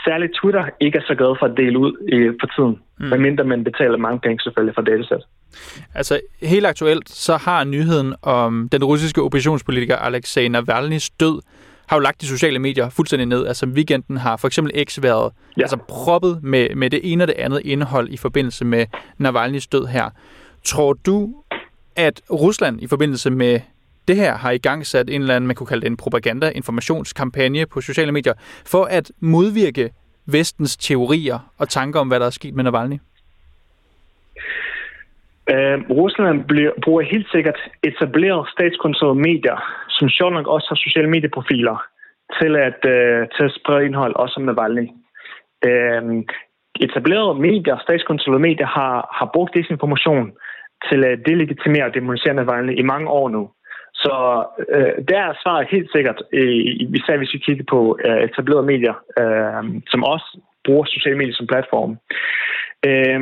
særligt 0.05 0.33
Twitter 0.39 0.65
ikke 0.79 0.97
er 0.97 1.05
så 1.07 1.15
glad 1.15 1.35
for 1.39 1.45
at 1.45 1.57
dele 1.57 1.77
ud 1.79 1.93
i, 2.15 2.17
for 2.41 2.47
tiden, 2.55 2.75
mm. 2.99 3.05
medmindre 3.05 3.43
man 3.43 3.63
betaler 3.63 3.97
mange 3.97 4.19
penge 4.19 4.39
selvfølgelig 4.43 4.75
for 4.75 4.81
datasæt. 4.81 5.23
Altså 5.95 6.19
helt 6.41 6.65
aktuelt, 6.65 7.09
så 7.09 7.37
har 7.37 7.63
nyheden 7.63 8.15
om 8.21 8.69
den 8.71 8.83
russiske 8.83 9.21
oppositionspolitiker 9.21 9.95
Alexei 9.95 10.47
Navalny's 10.47 11.15
død 11.19 11.41
har 11.87 11.97
jo 11.97 11.99
lagt 12.01 12.21
de 12.21 12.27
sociale 12.27 12.59
medier 12.59 12.89
fuldstændig 12.89 13.25
ned. 13.25 13.47
Altså 13.47 13.65
weekenden 13.65 14.17
har 14.17 14.37
for 14.37 14.47
eksempel 14.47 14.85
X 14.87 15.01
været 15.01 15.31
ja. 15.57 15.61
altså, 15.61 15.77
proppet 15.87 16.43
med, 16.43 16.75
med 16.75 16.89
det 16.89 16.99
ene 17.03 17.23
og 17.23 17.27
det 17.27 17.35
andet 17.37 17.61
indhold 17.65 18.09
i 18.09 18.17
forbindelse 18.17 18.65
med 18.65 18.85
Navalny's 19.21 19.67
død 19.71 19.85
her. 19.85 20.09
Tror 20.63 20.93
du, 20.93 21.35
at 21.95 22.21
Rusland 22.31 22.81
i 22.81 22.87
forbindelse 22.87 23.29
med 23.29 23.59
det 24.07 24.15
her 24.15 24.35
har 24.35 24.51
i 24.51 24.57
gang 24.57 24.85
sat 24.85 25.09
en 25.09 25.21
eller 25.21 25.35
anden, 25.35 25.47
man 25.47 25.55
kunne 25.55 25.67
kalde 25.67 25.81
det 25.81 25.87
en 25.87 25.97
propaganda-informationskampagne 25.97 27.65
på 27.65 27.81
sociale 27.81 28.11
medier, 28.11 28.33
for 28.65 28.83
at 28.83 29.11
modvirke 29.19 29.89
vestens 30.25 30.77
teorier 30.77 31.39
og 31.57 31.69
tanker 31.69 31.99
om, 31.99 32.07
hvad 32.07 32.19
der 32.19 32.25
er 32.25 32.29
sket 32.29 32.53
med 32.53 32.63
Navalny? 32.63 32.97
Uh, 35.53 35.77
Rusland 36.01 36.43
bliver, 36.43 36.71
bruger 36.83 37.01
helt 37.01 37.27
sikkert 37.31 37.59
etableret 37.83 38.49
statskontrollerede 38.53 39.21
medier, 39.29 39.57
som 39.89 40.09
sjovt 40.09 40.33
nok 40.33 40.47
også 40.47 40.67
har 40.69 40.75
sociale 40.75 41.09
medieprofiler, 41.09 41.77
til 42.41 42.55
at, 42.55 42.79
øh, 42.95 43.27
til 43.35 43.43
at 43.43 43.55
sprede 43.59 43.85
indhold, 43.85 44.15
også 44.15 44.33
om 44.37 44.45
Navalny. 44.45 44.87
Øh, 45.67 46.03
etablerede 46.85 47.39
medier, 47.39 47.77
statskontrollerede 47.77 48.47
medier, 48.49 48.67
har, 48.67 48.95
har 49.19 49.29
brugt 49.33 49.55
desinformation 49.55 50.31
til 50.89 51.05
at 51.05 51.19
delegitimere 51.25 51.85
og 51.85 51.93
demonisere 51.93 52.33
Navalny 52.33 52.79
i 52.79 52.81
mange 52.81 53.09
år 53.09 53.29
nu. 53.29 53.49
Så 53.93 54.43
øh, 54.69 54.93
der 55.09 55.19
er 55.19 55.33
svaret 55.43 55.67
helt 55.71 55.91
sikkert, 55.91 56.21
øh, 56.33 56.59
især 56.99 57.17
hvis 57.17 57.33
vi 57.33 57.37
kigger 57.37 57.65
på 57.69 57.99
øh, 58.05 58.23
etablerede 58.23 58.65
medier, 58.65 58.95
øh, 59.21 59.81
som 59.87 60.03
også 60.03 60.39
bruger 60.65 60.85
sociale 60.85 61.17
medier 61.17 61.35
som 61.35 61.47
platform. 61.47 61.91
Øh, 62.89 63.19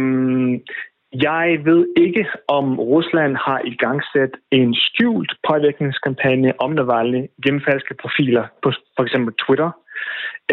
jeg 1.22 1.60
ved 1.66 1.88
ikke, 1.98 2.28
om 2.48 2.80
Rusland 2.80 3.36
har 3.36 3.62
i 3.66 3.76
gang 3.76 4.02
sat 4.14 4.30
en 4.52 4.76
skjult 4.76 5.32
påvirkningskampagne 5.50 6.54
om 6.62 6.72
Navalny 6.72 7.28
gennem 7.44 7.62
falske 7.62 7.94
profiler 8.02 8.46
på 8.64 8.72
for 8.96 9.04
eksempel 9.04 9.34
Twitter. 9.34 9.72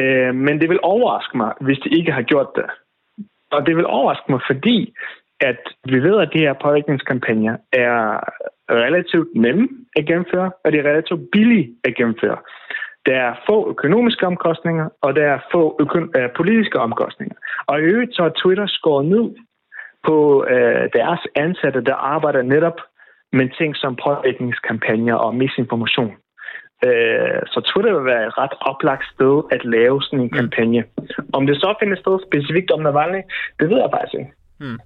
Øh, 0.01 0.35
men 0.35 0.61
det 0.61 0.69
vil 0.69 0.81
overraske 0.83 1.37
mig, 1.37 1.53
hvis 1.61 1.79
de 1.79 1.89
ikke 1.99 2.13
har 2.13 2.23
gjort 2.23 2.51
det. 2.57 2.65
Og 3.53 3.67
det 3.67 3.77
vil 3.77 3.87
overraske 3.87 4.33
mig, 4.33 4.41
fordi 4.47 4.95
at 5.41 5.61
vi 5.85 6.03
ved, 6.03 6.21
at 6.21 6.31
de 6.33 6.39
her 6.39 6.53
påvirkningskampagner 6.53 7.57
er 7.73 8.21
relativt 8.71 9.29
nemme 9.35 9.69
at 9.97 10.07
gennemføre, 10.07 10.51
og 10.65 10.73
de 10.73 10.79
er 10.79 10.91
relativt 10.91 11.21
billige 11.33 11.75
at 11.85 11.95
gennemføre. 11.95 12.39
Der 13.07 13.17
er 13.17 13.35
få 13.49 13.71
økonomiske 13.71 14.27
omkostninger, 14.27 14.89
og 15.03 15.17
der 15.17 15.27
er 15.35 15.39
få 15.53 15.77
øko- 15.81 16.11
øh, 16.19 16.31
politiske 16.37 16.79
omkostninger. 16.79 17.37
Og 17.67 17.81
i 17.81 17.83
øvrigt 17.83 18.15
så 18.15 18.23
er 18.23 18.39
Twitter 18.43 18.67
skåret 18.67 19.07
ned 19.07 19.35
på 20.07 20.45
øh, 20.55 20.89
deres 20.93 21.21
ansatte, 21.35 21.81
der 21.85 21.95
arbejder 21.95 22.43
netop 22.43 22.79
med 23.33 23.49
ting 23.59 23.77
som 23.77 23.97
påvirkningskampagner 24.05 25.15
og 25.15 25.35
misinformation. 25.35 26.13
Øh, 26.85 27.41
så 27.53 27.59
Twitter 27.61 27.93
vil 27.95 28.05
være 28.05 28.27
et 28.27 28.39
ret 28.39 28.55
oplagt 28.61 29.05
sted 29.15 29.43
at 29.51 29.65
lave 29.65 30.03
sådan 30.03 30.21
en 30.21 30.31
kampagne. 30.31 30.85
Om 31.33 31.47
det 31.47 31.57
så 31.57 31.75
finder 31.81 31.97
sted 31.97 32.19
specifikt 32.29 32.71
om 32.71 32.81
Navalny, 32.81 33.23
det 33.61 33.71
ved 33.71 33.79
jeg 33.79 33.91
faktisk 33.93 34.15
ikke. 34.21 34.33
Hmm. 34.61 34.79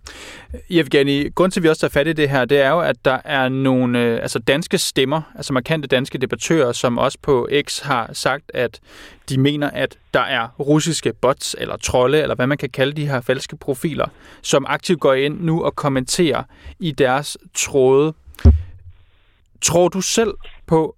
Evgeni, 0.71 1.29
grund 1.29 1.53
til, 1.53 1.61
at 1.61 1.65
vi 1.65 1.69
også 1.69 1.81
tager 1.81 1.91
fat 1.91 2.07
i 2.07 2.13
det 2.13 2.31
her, 2.31 2.45
det 2.45 2.61
er 2.61 2.71
jo, 2.71 2.81
at 2.81 2.97
der 3.05 3.19
er 3.25 3.49
nogle 3.49 4.01
øh, 4.01 4.23
altså 4.23 4.39
danske 4.39 4.79
stemmer, 4.79 5.23
altså 5.35 5.53
markante 5.53 5.89
danske 5.89 6.19
debattører, 6.19 6.73
som 6.73 6.99
også 6.99 7.19
på 7.23 7.49
X 7.67 7.81
har 7.81 8.11
sagt, 8.13 8.45
at 8.55 8.81
de 9.29 9.39
mener, 9.39 9.71
at 9.71 9.97
der 10.15 10.21
er 10.21 10.49
russiske 10.61 11.13
bots, 11.13 11.57
eller 11.59 11.77
trolde, 11.77 12.23
eller 12.23 12.35
hvad 12.35 12.47
man 12.47 12.59
kan 12.59 12.71
kalde 12.71 12.93
de 12.93 13.07
her 13.07 13.21
falske 13.21 13.57
profiler, 13.57 14.07
som 14.43 14.67
aktivt 14.69 15.01
går 15.01 15.15
ind 15.15 15.41
nu 15.41 15.65
og 15.65 15.77
kommenterer 15.77 16.43
i 16.79 16.91
deres 16.91 17.39
tråde. 17.55 18.15
Tror 19.61 19.89
du 19.89 20.01
selv 20.01 20.35
på, 20.67 20.97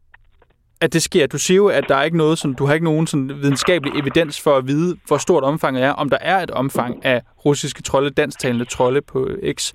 at 0.80 0.92
det 0.92 1.02
sker. 1.02 1.26
Du 1.26 1.38
siger 1.38 1.56
jo, 1.56 1.66
at 1.68 1.84
der 1.88 1.96
er 1.96 2.02
ikke 2.02 2.16
noget, 2.16 2.38
sådan, 2.38 2.54
du 2.54 2.66
har 2.66 2.74
ikke 2.74 2.84
nogen 2.84 3.06
sådan 3.06 3.28
videnskabelig 3.28 4.00
evidens 4.00 4.42
for 4.44 4.56
at 4.56 4.66
vide, 4.66 4.96
hvor 5.06 5.16
stort 5.16 5.44
omfanget 5.44 5.84
er, 5.84 5.92
om 5.92 6.10
der 6.10 6.18
er 6.20 6.38
et 6.38 6.50
omfang 6.50 7.04
af 7.04 7.22
russiske 7.46 7.82
trolde, 7.82 8.10
dansktalende 8.10 8.64
trolde 8.64 9.00
på 9.02 9.28
X. 9.52 9.74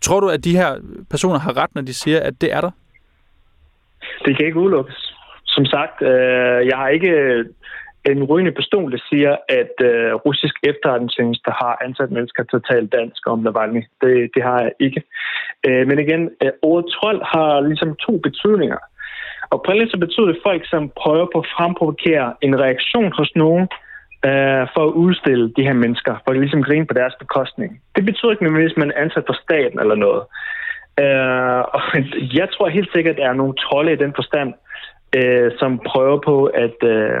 Tror 0.00 0.20
du, 0.20 0.28
at 0.28 0.44
de 0.44 0.56
her 0.56 0.70
personer 1.10 1.38
har 1.38 1.56
ret, 1.56 1.74
når 1.74 1.82
de 1.82 1.94
siger, 1.94 2.20
at 2.20 2.34
det 2.40 2.52
er 2.52 2.60
der? 2.60 2.70
Det 4.24 4.36
kan 4.36 4.46
ikke 4.46 4.58
udelukkes. 4.58 5.14
Som 5.46 5.64
sagt, 5.64 6.02
øh, 6.02 6.66
jeg 6.70 6.76
har 6.76 6.88
ikke 6.88 7.08
øh, 7.08 7.44
en 8.04 8.24
rygende 8.24 8.52
pistol, 8.52 8.92
der 8.92 8.98
siger, 9.10 9.36
at 9.48 9.74
øh, 9.90 10.14
russisk 10.14 10.54
efterretningstjeneste 10.62 11.50
har 11.50 11.78
ansat 11.84 12.10
mennesker 12.10 12.42
til 12.42 12.56
at 12.56 12.66
tale 12.70 12.86
dansk 12.86 13.26
om 13.26 13.38
Navalny. 13.38 13.82
Det, 14.02 14.30
det 14.34 14.42
har 14.42 14.60
jeg 14.60 14.72
ikke. 14.80 15.02
Øh, 15.66 15.86
men 15.88 15.98
igen, 15.98 16.22
øh, 16.42 16.52
ordet 16.62 16.92
trold 16.96 17.20
har 17.34 17.60
ligesom 17.60 17.96
to 18.06 18.12
betydninger. 18.26 18.78
Oprindeligt 19.56 19.92
så 19.92 19.98
betyder 20.04 20.26
det 20.26 20.44
folk, 20.48 20.62
som 20.72 20.90
prøver 21.02 21.26
på 21.32 21.38
at 21.38 21.50
fremprovokere 21.56 22.34
en 22.46 22.60
reaktion 22.64 23.12
hos 23.18 23.30
nogen, 23.42 23.66
øh, 24.28 24.64
for 24.74 24.82
at 24.86 24.96
udstille 25.04 25.52
de 25.56 25.66
her 25.68 25.76
mennesker, 25.84 26.14
for 26.22 26.30
at 26.30 26.38
ligesom 26.38 26.62
grine 26.62 26.86
på 26.86 26.94
deres 26.94 27.14
bekostning. 27.22 27.70
Det 27.96 28.04
betyder 28.04 28.30
ikke 28.30 28.44
nødvendigvis, 28.44 28.76
at 28.76 28.82
man 28.84 28.92
er 28.92 29.02
ansat 29.04 29.24
for 29.26 29.36
staten 29.44 29.78
eller 29.82 29.94
noget. 30.06 30.22
Øh, 31.02 31.60
og 31.74 31.80
jeg 32.38 32.48
tror 32.50 32.68
helt 32.68 32.92
sikkert, 32.94 33.14
at 33.14 33.20
der 33.20 33.28
er 33.28 33.40
nogle 33.40 33.54
trolde 33.64 33.92
i 33.92 34.02
den 34.04 34.12
forstand, 34.14 34.50
øh, 35.18 35.50
som 35.58 35.80
prøver 35.90 36.18
på 36.28 36.36
at, 36.44 36.78
øh, 36.94 37.20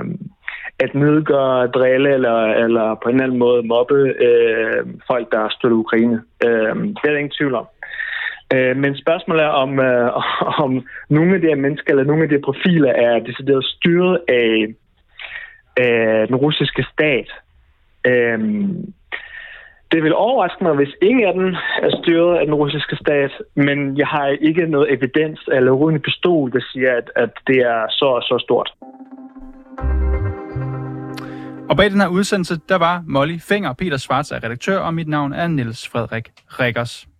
at 0.84 0.94
nedgøre, 0.94 1.66
drille 1.66 2.10
eller, 2.16 2.38
eller 2.64 2.86
på 3.02 3.08
en 3.08 3.14
eller 3.14 3.24
anden 3.24 3.38
måde 3.38 3.62
mobbe 3.62 3.98
øh, 4.26 4.80
folk, 5.10 5.32
der 5.32 5.48
støtter 5.56 5.76
Ukraine. 5.76 6.22
Øh, 6.44 6.74
det 6.76 7.04
er 7.04 7.12
der 7.12 7.22
ingen 7.24 7.38
tvivl 7.38 7.54
om. 7.54 7.66
Øh, 8.54 8.76
men 8.76 8.96
spørgsmålet 8.96 9.42
er, 9.44 9.48
om, 9.48 9.80
øh, 9.80 10.10
om 10.64 10.86
nogle 11.10 11.34
af 11.34 11.40
de 11.40 11.46
her 11.46 11.56
mennesker 11.56 11.90
eller 11.90 12.04
nogle 12.04 12.22
af 12.22 12.28
de 12.28 12.34
her 12.34 12.42
profiler 12.44 12.92
er 12.92 13.18
decideret 13.18 13.64
styret 13.64 14.20
af, 14.28 14.74
af 15.76 16.26
den 16.26 16.36
russiske 16.36 16.86
stat. 16.92 17.28
Øh, 18.06 18.38
det 19.92 20.02
vil 20.02 20.14
overraske 20.14 20.64
mig, 20.64 20.74
hvis 20.74 20.94
ingen 21.02 21.24
af 21.28 21.32
dem 21.34 21.54
er 21.82 21.92
styret 22.02 22.38
af 22.38 22.46
den 22.46 22.54
russiske 22.54 22.96
stat, 22.96 23.32
men 23.54 23.98
jeg 23.98 24.06
har 24.06 24.26
ikke 24.26 24.66
noget 24.66 24.92
evidens 24.92 25.40
eller 25.52 25.72
rygende 25.72 26.00
pistol, 26.00 26.52
der 26.52 26.60
siger, 26.72 26.96
at, 26.96 27.10
at 27.16 27.30
det 27.46 27.56
er 27.56 27.86
så 27.90 28.04
og 28.04 28.22
så 28.22 28.38
stort. 28.38 28.72
Og 31.70 31.76
bag 31.76 31.90
den 31.90 32.00
her 32.00 32.08
udsendelse, 32.08 32.54
der 32.68 32.78
var 32.78 33.04
Molly 33.06 33.38
Finger, 33.38 33.72
Peter 33.72 33.96
Svarts 33.96 34.30
er 34.30 34.44
redaktør, 34.44 34.78
og 34.78 34.94
mit 34.94 35.08
navn 35.08 35.32
er 35.32 35.46
Niels 35.46 35.88
Frederik 35.88 36.28
Rikkers. 36.60 37.11